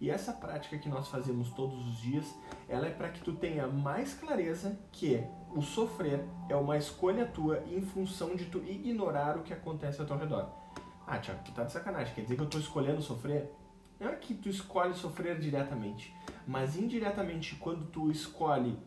E 0.00 0.08
essa 0.08 0.32
prática 0.32 0.78
que 0.78 0.88
nós 0.88 1.08
fazemos 1.08 1.50
todos 1.50 1.88
os 1.88 2.00
dias, 2.00 2.32
ela 2.68 2.86
é 2.86 2.90
para 2.90 3.08
que 3.08 3.20
tu 3.20 3.32
tenha 3.32 3.66
mais 3.66 4.14
clareza 4.14 4.78
que 4.92 5.24
o 5.50 5.60
sofrer 5.60 6.24
é 6.48 6.54
uma 6.54 6.76
escolha 6.76 7.26
tua 7.26 7.64
em 7.66 7.80
função 7.80 8.36
de 8.36 8.44
tu 8.44 8.58
ignorar 8.58 9.36
o 9.36 9.42
que 9.42 9.52
acontece 9.52 10.00
ao 10.00 10.06
teu 10.06 10.16
redor. 10.16 10.67
Ah, 11.10 11.18
Tiago, 11.18 11.40
tu 11.42 11.52
tá 11.52 11.64
de 11.64 11.72
sacanagem, 11.72 12.14
quer 12.14 12.20
dizer 12.20 12.36
que 12.36 12.42
eu 12.42 12.50
tô 12.50 12.58
escolhendo 12.58 13.00
sofrer? 13.00 13.50
Não 13.98 14.10
é 14.10 14.14
que 14.16 14.34
tu 14.34 14.50
escolhe 14.50 14.92
sofrer 14.92 15.38
diretamente, 15.38 16.14
mas 16.46 16.76
indiretamente 16.76 17.54
quando 17.54 17.86
tu 17.86 18.10
escolhe 18.10 18.78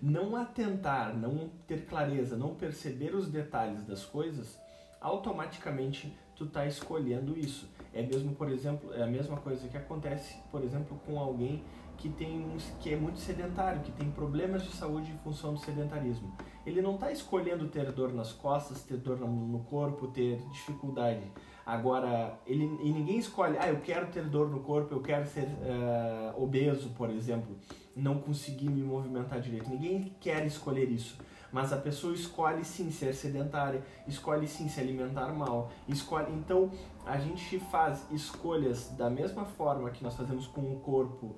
não 0.00 0.36
atentar, 0.36 1.16
não 1.16 1.50
ter 1.66 1.84
clareza, 1.84 2.36
não 2.36 2.54
perceber 2.54 3.12
os 3.12 3.28
detalhes 3.28 3.84
das 3.84 4.04
coisas, 4.04 4.56
automaticamente 5.00 6.16
tu 6.36 6.46
tá 6.46 6.64
escolhendo 6.64 7.36
isso. 7.36 7.68
É 7.92 8.02
mesmo, 8.02 8.32
por 8.36 8.48
exemplo, 8.48 8.94
é 8.94 9.02
a 9.02 9.08
mesma 9.08 9.36
coisa 9.38 9.66
que 9.66 9.76
acontece, 9.76 10.36
por 10.52 10.62
exemplo, 10.62 10.96
com 11.04 11.18
alguém 11.18 11.64
que 11.96 12.08
tem 12.08 12.56
que 12.80 12.92
é 12.92 12.96
muito 12.96 13.18
sedentário, 13.18 13.80
que 13.82 13.92
tem 13.92 14.10
problemas 14.10 14.62
de 14.62 14.72
saúde 14.72 15.10
em 15.10 15.18
função 15.18 15.54
do 15.54 15.60
sedentarismo. 15.60 16.32
Ele 16.64 16.82
não 16.82 16.94
está 16.94 17.10
escolhendo 17.10 17.68
ter 17.68 17.90
dor 17.92 18.12
nas 18.12 18.32
costas, 18.32 18.82
ter 18.82 18.96
dor 18.96 19.18
no 19.18 19.60
corpo, 19.60 20.08
ter 20.08 20.38
dificuldade. 20.50 21.22
Agora, 21.64 22.38
ele, 22.46 22.64
e 22.80 22.92
ninguém 22.92 23.18
escolhe, 23.18 23.56
ah, 23.58 23.68
eu 23.68 23.80
quero 23.80 24.06
ter 24.06 24.24
dor 24.24 24.48
no 24.48 24.60
corpo, 24.60 24.94
eu 24.94 25.00
quero 25.00 25.26
ser 25.26 25.46
uh, 25.46 26.40
obeso, 26.40 26.90
por 26.90 27.10
exemplo, 27.10 27.56
não 27.94 28.20
conseguir 28.20 28.68
me 28.68 28.82
movimentar 28.82 29.40
direito. 29.40 29.68
Ninguém 29.68 30.14
quer 30.20 30.46
escolher 30.46 30.88
isso. 30.88 31.18
Mas 31.50 31.72
a 31.72 31.76
pessoa 31.76 32.12
escolhe 32.12 32.64
sim 32.64 32.90
ser 32.90 33.14
sedentária, 33.14 33.82
escolhe 34.06 34.46
sim 34.46 34.68
se 34.68 34.80
alimentar 34.80 35.32
mal, 35.32 35.70
escolhe. 35.88 36.32
Então 36.32 36.70
a 37.04 37.18
gente 37.18 37.58
faz 37.58 38.06
escolhas 38.10 38.90
da 38.96 39.08
mesma 39.08 39.44
forma 39.44 39.90
que 39.90 40.04
nós 40.04 40.14
fazemos 40.14 40.46
com 40.46 40.60
o 40.72 40.80
corpo 40.80 41.34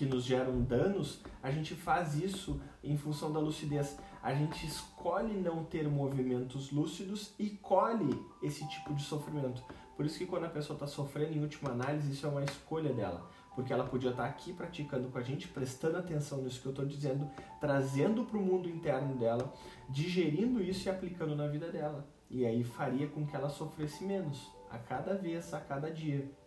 que 0.00 0.06
nos 0.06 0.24
geram 0.24 0.62
danos, 0.62 1.20
a 1.42 1.50
gente 1.50 1.74
faz 1.74 2.14
isso 2.14 2.58
em 2.82 2.96
função 2.96 3.30
da 3.30 3.38
lucidez. 3.38 3.98
A 4.22 4.32
gente 4.32 4.66
escolhe 4.66 5.34
não 5.34 5.62
ter 5.62 5.86
movimentos 5.90 6.72
lúcidos 6.72 7.34
e 7.38 7.50
colhe 7.50 8.18
esse 8.42 8.66
tipo 8.66 8.94
de 8.94 9.02
sofrimento. 9.02 9.62
Por 9.94 10.06
isso 10.06 10.16
que 10.16 10.24
quando 10.24 10.46
a 10.46 10.48
pessoa 10.48 10.74
está 10.74 10.86
sofrendo, 10.86 11.34
em 11.34 11.42
última 11.42 11.72
análise, 11.72 12.10
isso 12.10 12.26
é 12.26 12.30
uma 12.30 12.42
escolha 12.42 12.94
dela. 12.94 13.28
Porque 13.54 13.74
ela 13.74 13.84
podia 13.84 14.08
estar 14.08 14.22
tá 14.22 14.28
aqui 14.30 14.54
praticando 14.54 15.08
com 15.10 15.18
a 15.18 15.22
gente, 15.22 15.48
prestando 15.48 15.98
atenção 15.98 16.40
nisso 16.40 16.62
que 16.62 16.68
eu 16.68 16.72
estou 16.72 16.86
dizendo, 16.86 17.30
trazendo 17.60 18.24
para 18.24 18.38
o 18.38 18.42
mundo 18.42 18.70
interno 18.70 19.14
dela, 19.18 19.52
digerindo 19.86 20.62
isso 20.62 20.88
e 20.88 20.90
aplicando 20.90 21.36
na 21.36 21.46
vida 21.46 21.70
dela. 21.70 22.08
E 22.30 22.46
aí 22.46 22.64
faria 22.64 23.06
com 23.06 23.26
que 23.26 23.36
ela 23.36 23.50
sofresse 23.50 24.02
menos, 24.02 24.50
a 24.70 24.78
cada 24.78 25.14
vez, 25.14 25.52
a 25.52 25.60
cada 25.60 25.90
dia. 25.90 26.39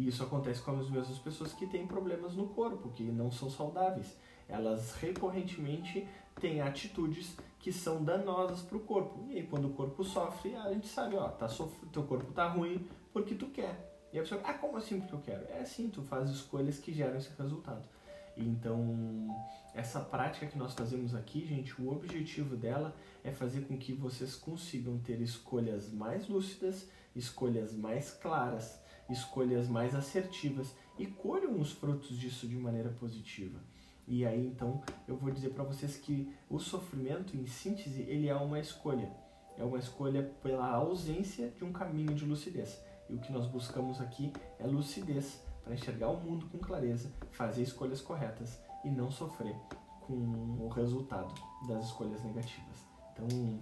E 0.00 0.08
isso 0.08 0.22
acontece 0.22 0.62
com 0.62 0.70
as 0.70 0.88
mesmas 0.88 1.18
pessoas 1.18 1.52
que 1.52 1.66
têm 1.66 1.86
problemas 1.86 2.34
no 2.34 2.48
corpo, 2.48 2.88
que 2.88 3.02
não 3.02 3.30
são 3.30 3.50
saudáveis. 3.50 4.16
Elas 4.48 4.94
recorrentemente 4.94 6.08
têm 6.40 6.62
atitudes 6.62 7.36
que 7.58 7.70
são 7.70 8.02
danosas 8.02 8.62
para 8.62 8.78
o 8.78 8.80
corpo. 8.80 9.26
E 9.28 9.36
aí, 9.36 9.46
quando 9.46 9.66
o 9.66 9.74
corpo 9.74 10.02
sofre, 10.02 10.56
a 10.56 10.72
gente 10.72 10.86
sabe, 10.86 11.16
ó, 11.16 11.28
tá 11.28 11.46
sof... 11.46 11.70
teu 11.92 12.04
corpo 12.04 12.32
tá 12.32 12.48
ruim 12.48 12.88
porque 13.12 13.34
tu 13.34 13.48
quer. 13.48 13.94
E 14.10 14.18
a 14.18 14.22
pessoa, 14.22 14.40
ah, 14.42 14.54
como 14.54 14.78
assim 14.78 14.98
porque 15.00 15.14
eu 15.14 15.20
quero? 15.20 15.46
É 15.50 15.60
assim, 15.60 15.90
tu 15.90 16.00
faz 16.00 16.30
escolhas 16.30 16.78
que 16.78 16.94
geram 16.94 17.18
esse 17.18 17.28
resultado. 17.38 17.86
Então, 18.34 19.28
essa 19.74 20.00
prática 20.00 20.46
que 20.46 20.56
nós 20.56 20.72
fazemos 20.72 21.14
aqui, 21.14 21.44
gente, 21.44 21.78
o 21.78 21.92
objetivo 21.92 22.56
dela 22.56 22.96
é 23.22 23.30
fazer 23.30 23.66
com 23.66 23.76
que 23.76 23.92
vocês 23.92 24.34
consigam 24.34 24.98
ter 24.98 25.20
escolhas 25.20 25.92
mais 25.92 26.26
lúcidas, 26.26 26.88
escolhas 27.14 27.74
mais 27.74 28.12
claras, 28.12 28.80
escolhas 29.10 29.68
mais 29.68 29.94
assertivas 29.94 30.74
e 30.98 31.06
colham 31.06 31.58
os 31.58 31.72
frutos 31.72 32.18
disso 32.18 32.46
de 32.46 32.56
maneira 32.56 32.90
positiva. 32.90 33.58
E 34.06 34.26
aí 34.26 34.46
então 34.46 34.82
eu 35.06 35.16
vou 35.16 35.30
dizer 35.30 35.50
para 35.50 35.64
vocês 35.64 35.96
que 35.96 36.32
o 36.48 36.58
sofrimento, 36.58 37.36
em 37.36 37.46
síntese, 37.46 38.02
ele 38.02 38.28
é 38.28 38.34
uma 38.34 38.58
escolha. 38.58 39.10
É 39.56 39.64
uma 39.64 39.78
escolha 39.78 40.22
pela 40.42 40.68
ausência 40.70 41.50
de 41.50 41.64
um 41.64 41.72
caminho 41.72 42.14
de 42.14 42.24
lucidez. 42.24 42.80
E 43.08 43.14
o 43.14 43.18
que 43.18 43.32
nós 43.32 43.46
buscamos 43.46 44.00
aqui 44.00 44.32
é 44.58 44.66
lucidez 44.66 45.42
para 45.62 45.74
enxergar 45.74 46.08
o 46.08 46.20
mundo 46.20 46.46
com 46.46 46.58
clareza, 46.58 47.12
fazer 47.32 47.62
escolhas 47.62 48.00
corretas 48.00 48.60
e 48.84 48.88
não 48.88 49.10
sofrer 49.10 49.54
com 50.00 50.14
o 50.14 50.68
resultado 50.68 51.34
das 51.68 51.86
escolhas 51.86 52.22
negativas. 52.24 52.86
Então 53.12 53.60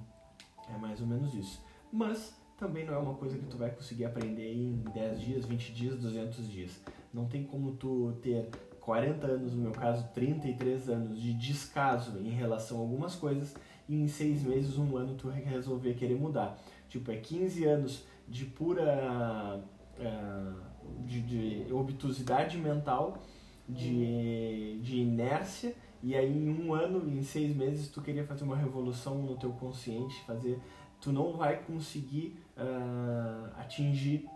é 0.69 0.79
mais 0.79 1.01
ou 1.01 1.07
menos 1.07 1.35
isso. 1.35 1.63
Mas 1.93 2.35
também 2.59 2.85
não 2.85 2.95
é 2.95 2.99
uma 2.99 3.15
coisa 3.15 3.39
que 3.39 3.47
tu 3.47 3.57
vai 3.57 3.71
conseguir 3.71 4.05
aprender 4.05 4.53
em 4.53 4.73
10 4.93 5.21
dias, 5.21 5.47
20 5.47 5.73
dias, 5.73 5.97
200 5.97 6.51
dias. 6.51 6.81
Não 7.15 7.27
tem 7.27 7.45
como 7.45 7.73
tu 7.73 8.13
ter 8.21 8.49
40 8.81 9.27
anos, 9.27 9.55
no 9.55 9.63
meu 9.63 9.73
caso 9.73 10.07
33 10.13 10.89
anos, 10.91 11.23
de 11.23 11.33
descaso 11.33 12.19
em 12.19 12.31
relação 12.31 12.79
a 12.79 12.81
algumas 12.81 13.15
coisas 13.15 13.55
e 13.89 13.95
em 13.95 14.09
6 14.09 14.43
meses, 14.43 14.77
um 14.77 14.97
ano 14.97 15.15
tu 15.15 15.29
resolver 15.29 15.95
querer 15.95 16.17
mudar. 16.17 16.59
Tipo, 16.89 17.13
é 17.13 17.17
15 17.17 17.65
anos 17.65 18.05
de 18.27 18.45
pura 18.45 19.63
uh, 19.99 21.07
de, 21.07 21.21
de 21.21 21.73
obtusidade 21.73 22.59
mental, 22.59 23.23
de, 23.69 24.81
de 24.83 24.97
inércia, 24.97 25.75
e 26.03 26.15
aí 26.15 26.33
em 26.33 26.49
um 26.49 26.73
ano, 26.73 27.09
em 27.11 27.23
seis 27.23 27.55
meses, 27.55 27.89
tu 27.89 28.01
queria 28.01 28.25
fazer 28.25 28.45
uma 28.45 28.57
revolução 28.57 29.21
no 29.21 29.37
teu 29.37 29.51
consciente, 29.51 30.15
fazer 30.25 30.59
tu 31.01 31.13
não 31.13 31.33
vai 31.33 31.63
conseguir 31.63 32.43
uh, 32.57 33.53
atingir 33.59 34.29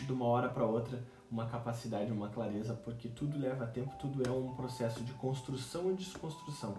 de 0.00 0.12
uma 0.12 0.26
hora 0.26 0.48
para 0.48 0.64
outra 0.64 1.02
uma 1.30 1.46
capacidade, 1.46 2.10
uma 2.10 2.28
clareza, 2.28 2.74
porque 2.74 3.08
tudo 3.08 3.38
leva 3.38 3.66
tempo, 3.66 3.94
tudo 3.98 4.26
é 4.26 4.30
um 4.30 4.54
processo 4.54 5.02
de 5.04 5.12
construção 5.12 5.90
e 5.90 5.94
desconstrução. 5.94 6.76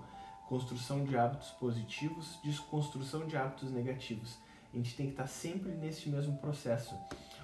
Construção 0.47 1.03
de 1.05 1.15
hábitos 1.15 1.49
positivos, 1.51 2.39
desconstrução 2.43 3.27
de 3.27 3.37
hábitos 3.37 3.71
negativos. 3.71 4.37
A 4.73 4.77
gente 4.77 4.95
tem 4.95 5.07
que 5.07 5.13
estar 5.13 5.27
sempre 5.27 5.71
nesse 5.71 6.09
mesmo 6.09 6.37
processo. 6.37 6.95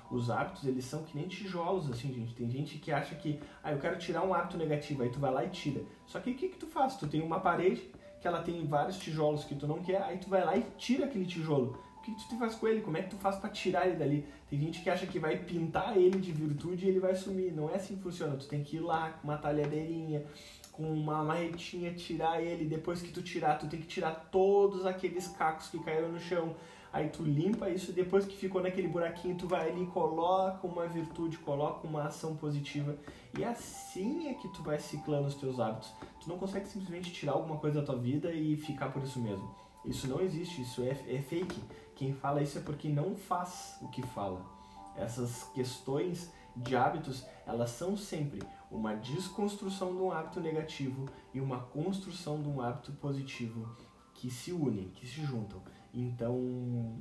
Os 0.09 0.29
hábitos, 0.29 0.65
eles 0.65 0.85
são 0.85 1.03
que 1.03 1.15
nem 1.15 1.27
tijolos, 1.27 1.89
assim, 1.89 2.13
gente. 2.13 2.33
Tem 2.33 2.49
gente 2.49 2.77
que 2.77 2.91
acha 2.91 3.15
que, 3.15 3.39
ah, 3.63 3.71
eu 3.71 3.79
quero 3.79 3.97
tirar 3.97 4.23
um 4.23 4.33
hábito 4.33 4.57
negativo, 4.57 5.03
aí 5.03 5.09
tu 5.09 5.19
vai 5.19 5.31
lá 5.31 5.43
e 5.43 5.49
tira. 5.49 5.83
Só 6.05 6.19
que 6.19 6.31
o 6.31 6.35
que, 6.35 6.49
que 6.49 6.57
tu 6.57 6.67
faz? 6.67 6.95
Tu 6.95 7.07
tem 7.07 7.21
uma 7.21 7.39
parede, 7.39 7.91
que 8.25 8.27
ela 8.27 8.41
tem 8.41 8.65
vários 8.65 8.97
tijolos 8.97 9.43
que 9.43 9.53
tu 9.53 9.67
não 9.67 9.83
quer, 9.83 10.01
aí 10.01 10.17
tu 10.17 10.27
vai 10.27 10.43
lá 10.43 10.57
e 10.57 10.63
tira 10.79 11.05
aquele 11.05 11.27
tijolo. 11.27 11.79
O 11.99 12.01
que 12.01 12.11
tu 12.27 12.35
faz 12.39 12.55
com 12.55 12.67
ele? 12.67 12.81
Como 12.81 12.97
é 12.97 13.03
que 13.03 13.11
tu 13.11 13.17
faz 13.17 13.35
para 13.35 13.51
tirar 13.51 13.85
ele 13.85 13.97
dali? 13.97 14.25
Tem 14.49 14.59
gente 14.59 14.81
que 14.81 14.89
acha 14.89 15.05
que 15.05 15.19
vai 15.19 15.37
pintar 15.37 15.95
ele 15.95 16.19
de 16.19 16.31
virtude 16.31 16.85
e 16.85 16.89
ele 16.89 16.99
vai 16.99 17.13
sumir. 17.13 17.53
Não 17.53 17.69
é 17.69 17.75
assim 17.75 17.95
que 17.95 18.01
funciona. 18.01 18.35
Tu 18.35 18.47
tem 18.47 18.63
que 18.63 18.77
ir 18.77 18.79
lá 18.79 19.11
com 19.11 19.27
uma 19.27 19.37
talhadeirinha, 19.37 20.25
com 20.71 20.91
uma 20.91 21.23
marretinha, 21.23 21.93
tirar 21.93 22.41
ele. 22.41 22.65
Depois 22.65 22.99
que 22.99 23.11
tu 23.11 23.21
tirar, 23.21 23.59
tu 23.59 23.67
tem 23.67 23.79
que 23.79 23.85
tirar 23.85 24.29
todos 24.31 24.87
aqueles 24.87 25.27
cacos 25.27 25.69
que 25.69 25.77
caíram 25.77 26.11
no 26.11 26.19
chão 26.19 26.55
aí 26.95 27.09
tu 27.09 27.23
limpa 27.23 27.69
isso, 27.69 27.91
depois 27.91 28.25
que 28.25 28.37
ficou 28.37 28.63
naquele 28.63 28.87
buraquinho, 28.87 29.35
tu 29.35 29.49
vai 29.49 29.69
ali 29.69 29.83
e 29.83 29.87
coloca 29.87 30.65
uma 30.65 30.87
virtude, 30.87 31.37
coloca 31.39 31.85
uma 31.85 32.03
ação 32.03 32.37
positiva. 32.37 32.97
E 33.37 33.43
assim 33.43 34.29
é 34.29 34.33
que 34.33 34.47
tu 34.47 34.63
vai 34.63 34.79
ciclando 34.79 35.27
os 35.27 35.35
teus 35.35 35.59
hábitos. 35.59 35.91
Tu 36.21 36.29
não 36.29 36.37
consegue 36.37 36.65
simplesmente 36.69 37.11
tirar 37.11 37.33
alguma 37.33 37.57
coisa 37.57 37.81
da 37.81 37.85
tua 37.85 37.97
vida 37.97 38.31
e 38.31 38.55
ficar 38.55 38.93
por 38.93 39.03
isso 39.03 39.19
mesmo. 39.19 39.53
Isso 39.83 40.07
não 40.07 40.21
existe, 40.21 40.61
isso 40.61 40.81
é, 40.83 40.91
é 41.13 41.21
fake. 41.21 41.61
Quem 41.97 42.13
fala 42.13 42.41
isso 42.41 42.59
é 42.59 42.61
porque 42.61 42.87
não 42.87 43.13
faz 43.13 43.77
o 43.81 43.89
que 43.89 44.01
fala. 44.01 44.41
Essas 44.95 45.43
questões 45.53 46.31
de 46.55 46.77
hábitos, 46.77 47.25
elas 47.45 47.71
são 47.71 47.97
sempre 47.97 48.41
uma 48.71 48.95
desconstrução 48.95 49.93
de 49.93 50.01
um 50.01 50.13
hábito 50.13 50.39
negativo 50.39 51.07
e 51.33 51.41
uma 51.41 51.59
construção 51.59 52.41
de 52.41 52.47
um 52.47 52.61
hábito 52.61 52.93
positivo 52.93 53.75
que 54.13 54.31
se 54.31 54.53
unem, 54.53 54.91
que 54.91 55.05
se 55.05 55.21
juntam. 55.25 55.61
Então, 55.95 56.99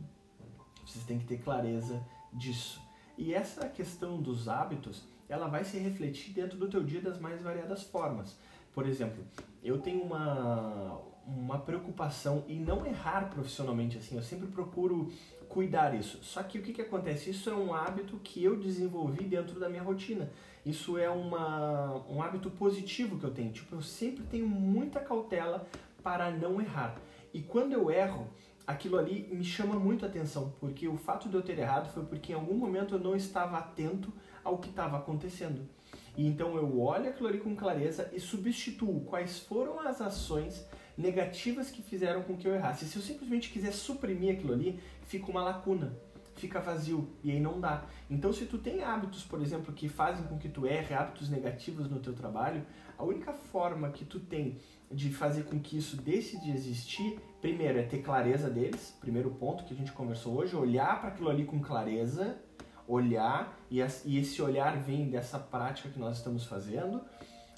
vocês 0.87 1.05
têm 1.05 1.19
que 1.19 1.27
ter 1.27 1.39
clareza 1.39 2.01
disso. 2.33 2.81
E 3.19 3.35
essa 3.35 3.69
questão 3.69 4.23
dos 4.23 4.49
hábitos, 4.49 5.03
ela 5.29 5.49
vai 5.49 5.65
se 5.65 5.79
refletir 5.79 6.33
dentro 6.33 6.57
do 6.57 6.69
teu 6.69 6.83
dia 6.83 7.01
das 7.01 7.19
mais 7.19 7.43
variadas 7.43 7.83
formas. 7.83 8.37
Por 8.73 8.87
exemplo, 8.87 9.25
eu 9.63 9.79
tenho 9.79 10.03
uma, 10.03 11.01
uma 11.27 11.59
preocupação 11.59 12.45
em 12.49 12.61
não 12.61 12.87
errar 12.87 13.31
profissionalmente 13.31 13.99
assim, 13.99 14.17
eu 14.17 14.23
sempre 14.23 14.49
procuro 14.49 15.11
cuidar 15.49 15.95
isso. 15.95 16.19
Só 16.23 16.43
que 16.43 16.59
o 16.59 16.63
que, 16.63 16.73
que 16.73 16.83
acontece? 16.83 17.31
Isso 17.31 17.49
é 17.49 17.55
um 17.55 17.73
hábito 17.73 18.19
que 18.23 18.43
eu 18.43 18.59
desenvolvi 18.59 19.25
dentro 19.25 19.61
da 19.61 19.69
minha 19.69 19.83
rotina. 19.83 20.31
Isso 20.67 20.99
é 20.99 21.09
uma, 21.09 22.05
um 22.09 22.23
hábito 22.23 22.51
positivo 22.51 23.19
que 23.19 23.25
eu 23.25 23.31
tenho. 23.31 23.53
Tipo, 23.53 23.77
eu 23.77 23.83
sempre 23.83 24.25
tenho 24.25 24.49
muita 24.49 24.99
cautela 24.99 25.69
para 26.03 26.31
não 26.31 26.61
errar. 26.61 26.97
E 27.33 27.41
quando 27.41 27.73
eu 27.73 27.91
erro, 27.91 28.29
aquilo 28.67 28.99
ali 28.99 29.29
me 29.33 29.45
chama 29.45 29.79
muito 29.79 30.05
a 30.05 30.09
atenção, 30.09 30.55
porque 30.59 30.89
o 30.89 30.97
fato 30.97 31.29
de 31.29 31.35
eu 31.35 31.43
ter 31.43 31.59
errado 31.59 31.93
foi 31.93 32.05
porque 32.05 32.33
em 32.33 32.35
algum 32.35 32.55
momento 32.55 32.95
eu 32.95 32.99
não 32.99 33.15
estava 33.15 33.59
atento 33.59 34.13
ao 34.43 34.59
que 34.59 34.71
estava 34.71 34.97
acontecendo. 34.97 35.69
E 36.17 36.27
então 36.27 36.57
eu 36.57 36.81
olho 36.81 37.09
aquilo 37.09 37.29
ali 37.29 37.39
com 37.39 37.55
clareza 37.55 38.11
e 38.13 38.21
substituo 38.21 39.01
quais 39.03 39.39
foram 39.41 39.81
as 39.81 40.01
ações 40.01 40.67
negativas 40.97 41.71
que 41.71 41.83
fizeram 41.83 42.23
com 42.23 42.37
que 42.37 42.47
eu 42.47 42.55
errasse. 42.55 42.87
Se 42.87 42.97
eu 42.97 43.03
simplesmente 43.03 43.51
quiser 43.51 43.73
suprimir 43.73 44.35
aquilo 44.35 44.53
ali, 44.53 44.81
fica 45.03 45.31
uma 45.31 45.43
lacuna 45.43 45.97
fica 46.37 46.61
vazio 46.61 47.09
e 47.23 47.31
aí 47.31 47.41
não 47.41 47.61
dá. 47.61 47.85
Então, 48.11 48.33
se 48.33 48.47
tu 48.47 48.59
tem 48.59 48.83
hábitos, 48.83 49.23
por 49.23 49.41
exemplo, 49.41 49.73
que 49.73 49.89
fazem 49.89 50.27
com 50.27 50.39
que 50.39 50.49
tu 50.49 50.67
erre, 50.67 50.95
hábitos 50.95 51.29
negativos 51.29 51.89
no 51.89 52.01
teu 52.01 52.13
trabalho, 52.13 52.65
a 52.99 53.05
única 53.05 53.33
forma 53.33 53.91
que 53.91 54.05
tu 54.05 54.21
tem 54.21 54.59
de 54.95 55.13
fazer 55.13 55.45
com 55.45 55.59
que 55.59 55.77
isso 55.77 55.97
deixe 55.97 56.41
de 56.41 56.51
existir, 56.51 57.19
primeiro 57.41 57.79
é 57.79 57.83
ter 57.83 57.99
clareza 57.99 58.49
deles, 58.49 58.97
primeiro 59.01 59.31
ponto 59.31 59.65
que 59.65 59.75
a 59.75 59.77
gente 59.77 59.93
conversou 59.93 60.37
hoje, 60.37 60.55
olhar 60.55 61.01
para 61.01 61.09
aquilo 61.09 61.29
ali 61.29 61.45
com 61.45 61.61
clareza, 61.61 62.39
olhar 62.87 63.59
e 63.71 63.81
esse 63.81 64.41
olhar 64.41 64.81
vem 64.81 65.11
dessa 65.11 65.39
prática 65.39 65.89
que 65.89 65.99
nós 65.99 66.19
estamos 66.19 66.45
fazendo. 66.45 67.03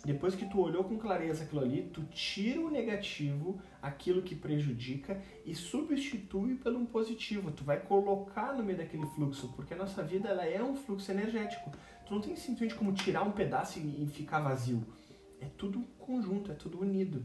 Depois 0.04 0.34
que 0.36 0.46
tu 0.46 0.60
olhou 0.60 0.84
com 0.84 0.96
clareza 0.96 1.42
aquilo 1.44 1.62
ali, 1.62 1.82
tu 1.92 2.04
tira 2.04 2.60
o 2.60 2.70
negativo, 2.70 3.60
aquilo 3.82 4.22
que 4.22 4.36
prejudica 4.36 5.20
e 5.44 5.54
substitui 5.54 6.54
pelo 6.54 6.86
positivo. 6.86 7.50
Tu 7.50 7.64
vai 7.64 7.80
colocar 7.80 8.54
no 8.54 8.62
meio 8.62 8.78
daquele 8.78 9.06
fluxo, 9.06 9.52
porque 9.56 9.74
a 9.74 9.76
nossa 9.76 10.02
vida 10.02 10.28
ela 10.28 10.46
é 10.46 10.62
um 10.62 10.76
fluxo 10.76 11.10
energético. 11.10 11.72
Tu 12.06 12.14
não 12.14 12.20
tem 12.20 12.36
simplesmente 12.36 12.76
como 12.76 12.92
tirar 12.92 13.24
um 13.24 13.32
pedaço 13.32 13.80
e 13.80 14.06
ficar 14.06 14.38
vazio. 14.40 14.86
É 15.46 15.50
tudo 15.56 15.80
conjunto, 15.96 16.50
é 16.50 16.54
tudo 16.54 16.80
unido. 16.80 17.24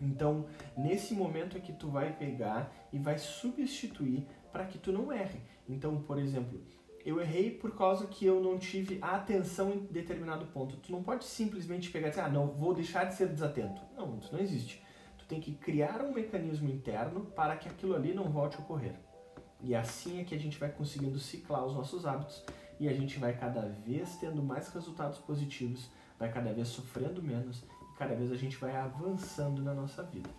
Então, 0.00 0.46
nesse 0.76 1.14
momento 1.14 1.58
é 1.58 1.60
que 1.60 1.74
tu 1.74 1.88
vai 1.88 2.10
pegar 2.16 2.72
e 2.90 2.98
vai 2.98 3.18
substituir 3.18 4.26
para 4.50 4.64
que 4.64 4.78
tu 4.78 4.90
não 4.90 5.12
erre. 5.12 5.40
Então, 5.68 6.00
por 6.00 6.18
exemplo, 6.18 6.58
eu 7.04 7.20
errei 7.20 7.50
por 7.50 7.76
causa 7.76 8.06
que 8.06 8.24
eu 8.24 8.42
não 8.42 8.58
tive 8.58 8.98
atenção 9.02 9.72
em 9.72 9.80
determinado 9.80 10.46
ponto. 10.46 10.78
Tu 10.78 10.90
não 10.90 11.02
pode 11.02 11.26
simplesmente 11.26 11.90
pegar 11.90 12.06
e 12.06 12.10
dizer, 12.10 12.22
ah, 12.22 12.30
não, 12.30 12.46
vou 12.46 12.72
deixar 12.72 13.04
de 13.04 13.14
ser 13.14 13.28
desatento. 13.28 13.82
Não, 13.94 14.18
isso 14.18 14.32
não 14.32 14.40
existe. 14.40 14.82
Tu 15.18 15.26
tem 15.26 15.38
que 15.38 15.52
criar 15.52 16.00
um 16.02 16.14
mecanismo 16.14 16.70
interno 16.70 17.26
para 17.26 17.56
que 17.56 17.68
aquilo 17.68 17.94
ali 17.94 18.14
não 18.14 18.30
volte 18.30 18.56
a 18.56 18.60
ocorrer. 18.60 18.94
E 19.60 19.74
assim 19.74 20.18
é 20.18 20.24
que 20.24 20.34
a 20.34 20.38
gente 20.38 20.58
vai 20.58 20.70
conseguindo 20.70 21.18
ciclar 21.18 21.64
os 21.64 21.74
nossos 21.74 22.06
hábitos 22.06 22.42
e 22.80 22.88
a 22.88 22.92
gente 22.92 23.18
vai 23.18 23.36
cada 23.36 23.68
vez 23.68 24.16
tendo 24.16 24.42
mais 24.42 24.68
resultados 24.68 25.18
positivos, 25.18 25.90
vai 26.24 26.32
cada 26.32 26.52
vez 26.52 26.68
sofrendo 26.68 27.22
menos 27.22 27.62
e 27.92 27.98
cada 27.98 28.14
vez 28.14 28.32
a 28.32 28.36
gente 28.36 28.56
vai 28.56 28.74
avançando 28.74 29.62
na 29.62 29.74
nossa 29.74 30.02
vida. 30.02 30.30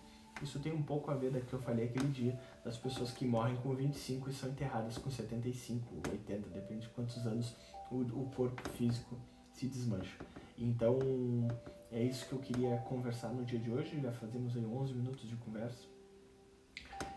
Isso 0.41 0.59
tem 0.59 0.73
um 0.73 0.81
pouco 0.81 1.11
a 1.11 1.15
ver 1.15 1.31
da 1.31 1.39
que 1.39 1.53
eu 1.53 1.59
falei 1.59 1.85
aquele 1.85 2.07
dia, 2.07 2.37
das 2.63 2.75
pessoas 2.75 3.11
que 3.11 3.25
morrem 3.25 3.55
com 3.57 3.73
25 3.73 4.29
e 4.29 4.33
são 4.33 4.49
enterradas 4.49 4.97
com 4.97 5.09
75, 5.09 5.95
80, 6.11 6.49
depende 6.49 6.81
de 6.81 6.89
quantos 6.89 7.25
anos 7.25 7.55
o, 7.89 7.99
o 8.01 8.31
corpo 8.35 8.67
físico 8.69 9.15
se 9.53 9.67
desmancha. 9.67 10.17
Então, 10.57 10.97
é 11.91 12.03
isso 12.03 12.27
que 12.27 12.33
eu 12.33 12.39
queria 12.39 12.77
conversar 12.79 13.29
no 13.29 13.45
dia 13.45 13.59
de 13.59 13.71
hoje. 13.71 14.01
Já 14.01 14.11
fazemos 14.11 14.57
aí 14.57 14.65
11 14.65 14.93
minutos 14.93 15.29
de 15.29 15.35
conversa. 15.37 15.87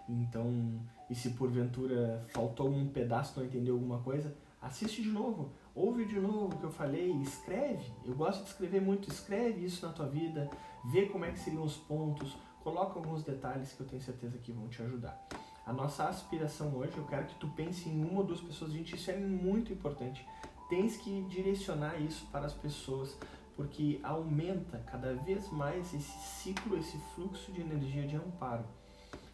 Então, 0.09 0.81
e 1.11 1.15
se 1.15 1.31
porventura 1.31 2.25
faltou 2.29 2.71
um 2.71 2.89
pedaço, 2.89 3.39
não 3.39 3.47
entendeu 3.47 3.75
alguma 3.75 3.99
coisa, 3.99 4.35
assiste 4.61 5.03
de 5.03 5.11
novo, 5.11 5.53
ouve 5.79 6.05
de 6.05 6.19
novo 6.19 6.57
o 6.57 6.59
que 6.59 6.65
eu 6.65 6.71
falei, 6.71 7.11
escreve. 7.23 7.93
Eu 8.05 8.15
gosto 8.15 8.43
de 8.43 8.49
escrever 8.49 8.81
muito, 8.81 9.09
escreve 9.09 9.65
isso 9.65 9.87
na 9.87 9.93
tua 9.93 10.07
vida, 10.07 10.51
vê 10.85 11.07
como 11.07 11.25
é 11.25 11.31
que 11.31 11.39
seriam 11.39 11.63
os 11.63 11.77
pontos, 11.77 12.37
coloca 12.65 12.99
alguns 12.99 13.23
detalhes 13.23 13.73
que 13.73 13.81
eu 13.81 13.87
tenho 13.87 14.03
certeza 14.03 14.39
que 14.39 14.51
vão 14.51 14.69
te 14.69 14.83
ajudar. 14.83 15.27
A 15.65 15.73
nossa 15.73 16.09
aspiração 16.09 16.75
hoje, 16.75 16.97
eu 16.97 17.05
quero 17.05 17.27
que 17.27 17.35
tu 17.37 17.47
pense 17.49 17.89
em 17.89 18.03
uma 18.03 18.21
ou 18.21 18.27
duas 18.27 18.41
pessoas. 18.41 18.73
Gente, 18.73 18.97
isso 18.97 19.11
é 19.11 19.17
muito 19.17 19.73
importante. 19.73 20.27
Tens 20.69 20.97
que 20.97 21.23
direcionar 21.25 22.01
isso 22.01 22.27
para 22.33 22.47
as 22.47 22.55
pessoas, 22.55 23.17
porque 23.55 24.01
aumenta 24.03 24.79
cada 24.79 25.15
vez 25.15 25.51
mais 25.51 25.95
esse 25.95 26.19
ciclo, 26.21 26.77
esse 26.77 26.99
fluxo 27.15 27.53
de 27.53 27.61
energia 27.61 28.07
de 28.07 28.17
amparo. 28.17 28.65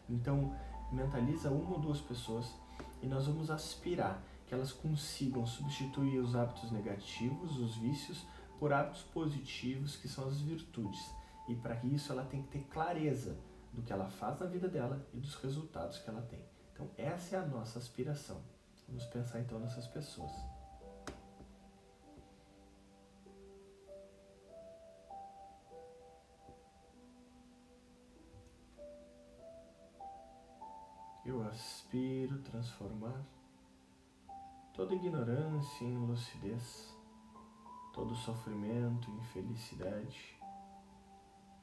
Então, 0.08 0.54
mentaliza 0.92 1.50
uma 1.50 1.74
ou 1.74 1.78
duas 1.78 2.00
pessoas 2.00 2.52
e 3.02 3.06
nós 3.06 3.26
vamos 3.26 3.50
aspirar 3.50 4.22
elas 4.54 4.72
consigam 4.72 5.44
substituir 5.44 6.18
os 6.18 6.34
hábitos 6.34 6.70
negativos, 6.70 7.58
os 7.58 7.76
vícios, 7.76 8.26
por 8.58 8.72
hábitos 8.72 9.02
positivos, 9.02 9.96
que 9.96 10.08
são 10.08 10.26
as 10.28 10.40
virtudes. 10.40 11.00
E 11.48 11.54
para 11.54 11.84
isso 11.84 12.12
ela 12.12 12.24
tem 12.24 12.42
que 12.42 12.48
ter 12.48 12.64
clareza 12.64 13.36
do 13.72 13.82
que 13.82 13.92
ela 13.92 14.08
faz 14.08 14.40
na 14.40 14.46
vida 14.46 14.68
dela 14.68 15.06
e 15.12 15.18
dos 15.18 15.34
resultados 15.34 15.98
que 15.98 16.08
ela 16.08 16.22
tem. 16.22 16.42
Então 16.72 16.88
essa 16.96 17.36
é 17.36 17.38
a 17.38 17.46
nossa 17.46 17.78
aspiração. 17.78 18.40
Vamos 18.88 19.04
pensar 19.06 19.40
então 19.40 19.58
nessas 19.58 19.86
pessoas. 19.86 20.32
Eu 31.24 31.42
aspiro 31.48 32.38
transformar 32.42 33.24
toda 34.74 34.94
ignorância 34.94 35.84
em 35.84 35.96
lucidez, 35.96 36.94
todo 37.92 38.14
sofrimento 38.14 39.10
em 39.10 39.22
felicidade 39.24 40.34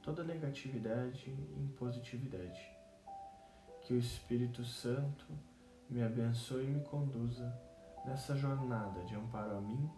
toda 0.01 0.23
negatividade 0.23 1.29
em 1.29 1.67
positividade. 1.77 2.59
Que 3.83 3.93
o 3.93 3.97
Espírito 3.97 4.63
Santo 4.63 5.25
me 5.89 6.01
abençoe 6.01 6.65
e 6.65 6.69
me 6.69 6.83
conduza 6.85 7.53
nessa 8.05 8.35
jornada 8.35 9.03
de 9.05 9.15
amparo 9.15 9.57
a 9.57 9.61
mim 9.61 9.89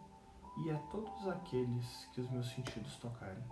e 0.65 0.71
a 0.71 0.77
todos 0.89 1.27
aqueles 1.27 2.05
que 2.13 2.21
os 2.21 2.29
meus 2.29 2.47
sentidos 2.49 2.95
tocarem. 2.97 3.43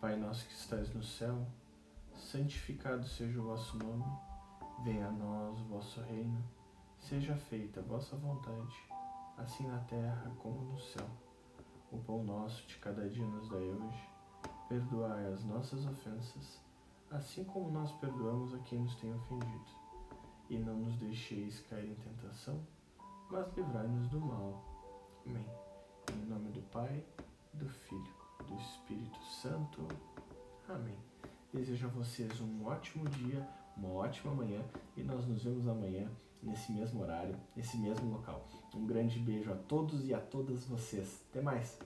Pai 0.00 0.16
nosso 0.16 0.46
que 0.46 0.54
estais 0.54 0.92
no 0.94 1.02
céu, 1.02 1.46
santificado 2.14 3.06
seja 3.06 3.40
o 3.40 3.44
vosso 3.44 3.76
nome, 3.78 4.04
venha 4.84 5.06
a 5.06 5.12
nós 5.12 5.60
o 5.60 5.64
vosso 5.64 6.00
reino, 6.02 6.42
seja 7.02 7.36
feita 7.36 7.80
a 7.80 7.82
vossa 7.82 8.16
vontade, 8.16 8.76
assim 9.36 9.66
na 9.66 9.78
terra 9.80 10.32
como 10.38 10.72
no 10.72 10.78
céu. 10.78 11.06
O 11.90 11.98
pão 11.98 12.24
nosso 12.24 12.66
de 12.66 12.76
cada 12.78 13.08
dia 13.08 13.26
nos 13.26 13.48
dai 13.50 13.68
hoje 13.68 14.12
Perdoai 14.72 15.26
as 15.26 15.44
nossas 15.44 15.84
ofensas, 15.84 16.58
assim 17.10 17.44
como 17.44 17.70
nós 17.70 17.92
perdoamos 17.92 18.54
a 18.54 18.58
quem 18.60 18.78
nos 18.78 18.94
tem 18.96 19.12
ofendido. 19.12 19.66
E 20.48 20.58
não 20.58 20.78
nos 20.78 20.96
deixeis 20.96 21.60
cair 21.68 21.90
em 21.90 21.94
tentação, 21.94 22.58
mas 23.30 23.46
livrai-nos 23.54 24.08
do 24.08 24.18
mal. 24.18 24.64
Amém. 25.26 25.46
Em 26.10 26.24
nome 26.26 26.52
do 26.52 26.62
Pai, 26.70 27.04
do 27.52 27.68
Filho, 27.68 28.14
do 28.46 28.54
Espírito 28.54 29.22
Santo. 29.24 29.86
Amém. 30.66 30.98
Desejo 31.52 31.88
a 31.88 31.90
vocês 31.90 32.40
um 32.40 32.64
ótimo 32.64 33.06
dia, 33.10 33.46
uma 33.76 33.90
ótima 33.90 34.34
manhã 34.34 34.64
e 34.96 35.02
nós 35.02 35.26
nos 35.26 35.44
vemos 35.44 35.68
amanhã 35.68 36.10
nesse 36.42 36.72
mesmo 36.72 37.02
horário, 37.02 37.36
nesse 37.54 37.76
mesmo 37.76 38.10
local. 38.10 38.46
Um 38.74 38.86
grande 38.86 39.18
beijo 39.18 39.52
a 39.52 39.56
todos 39.56 40.06
e 40.06 40.14
a 40.14 40.18
todas 40.18 40.64
vocês. 40.64 41.22
Até 41.30 41.40
mais! 41.40 41.78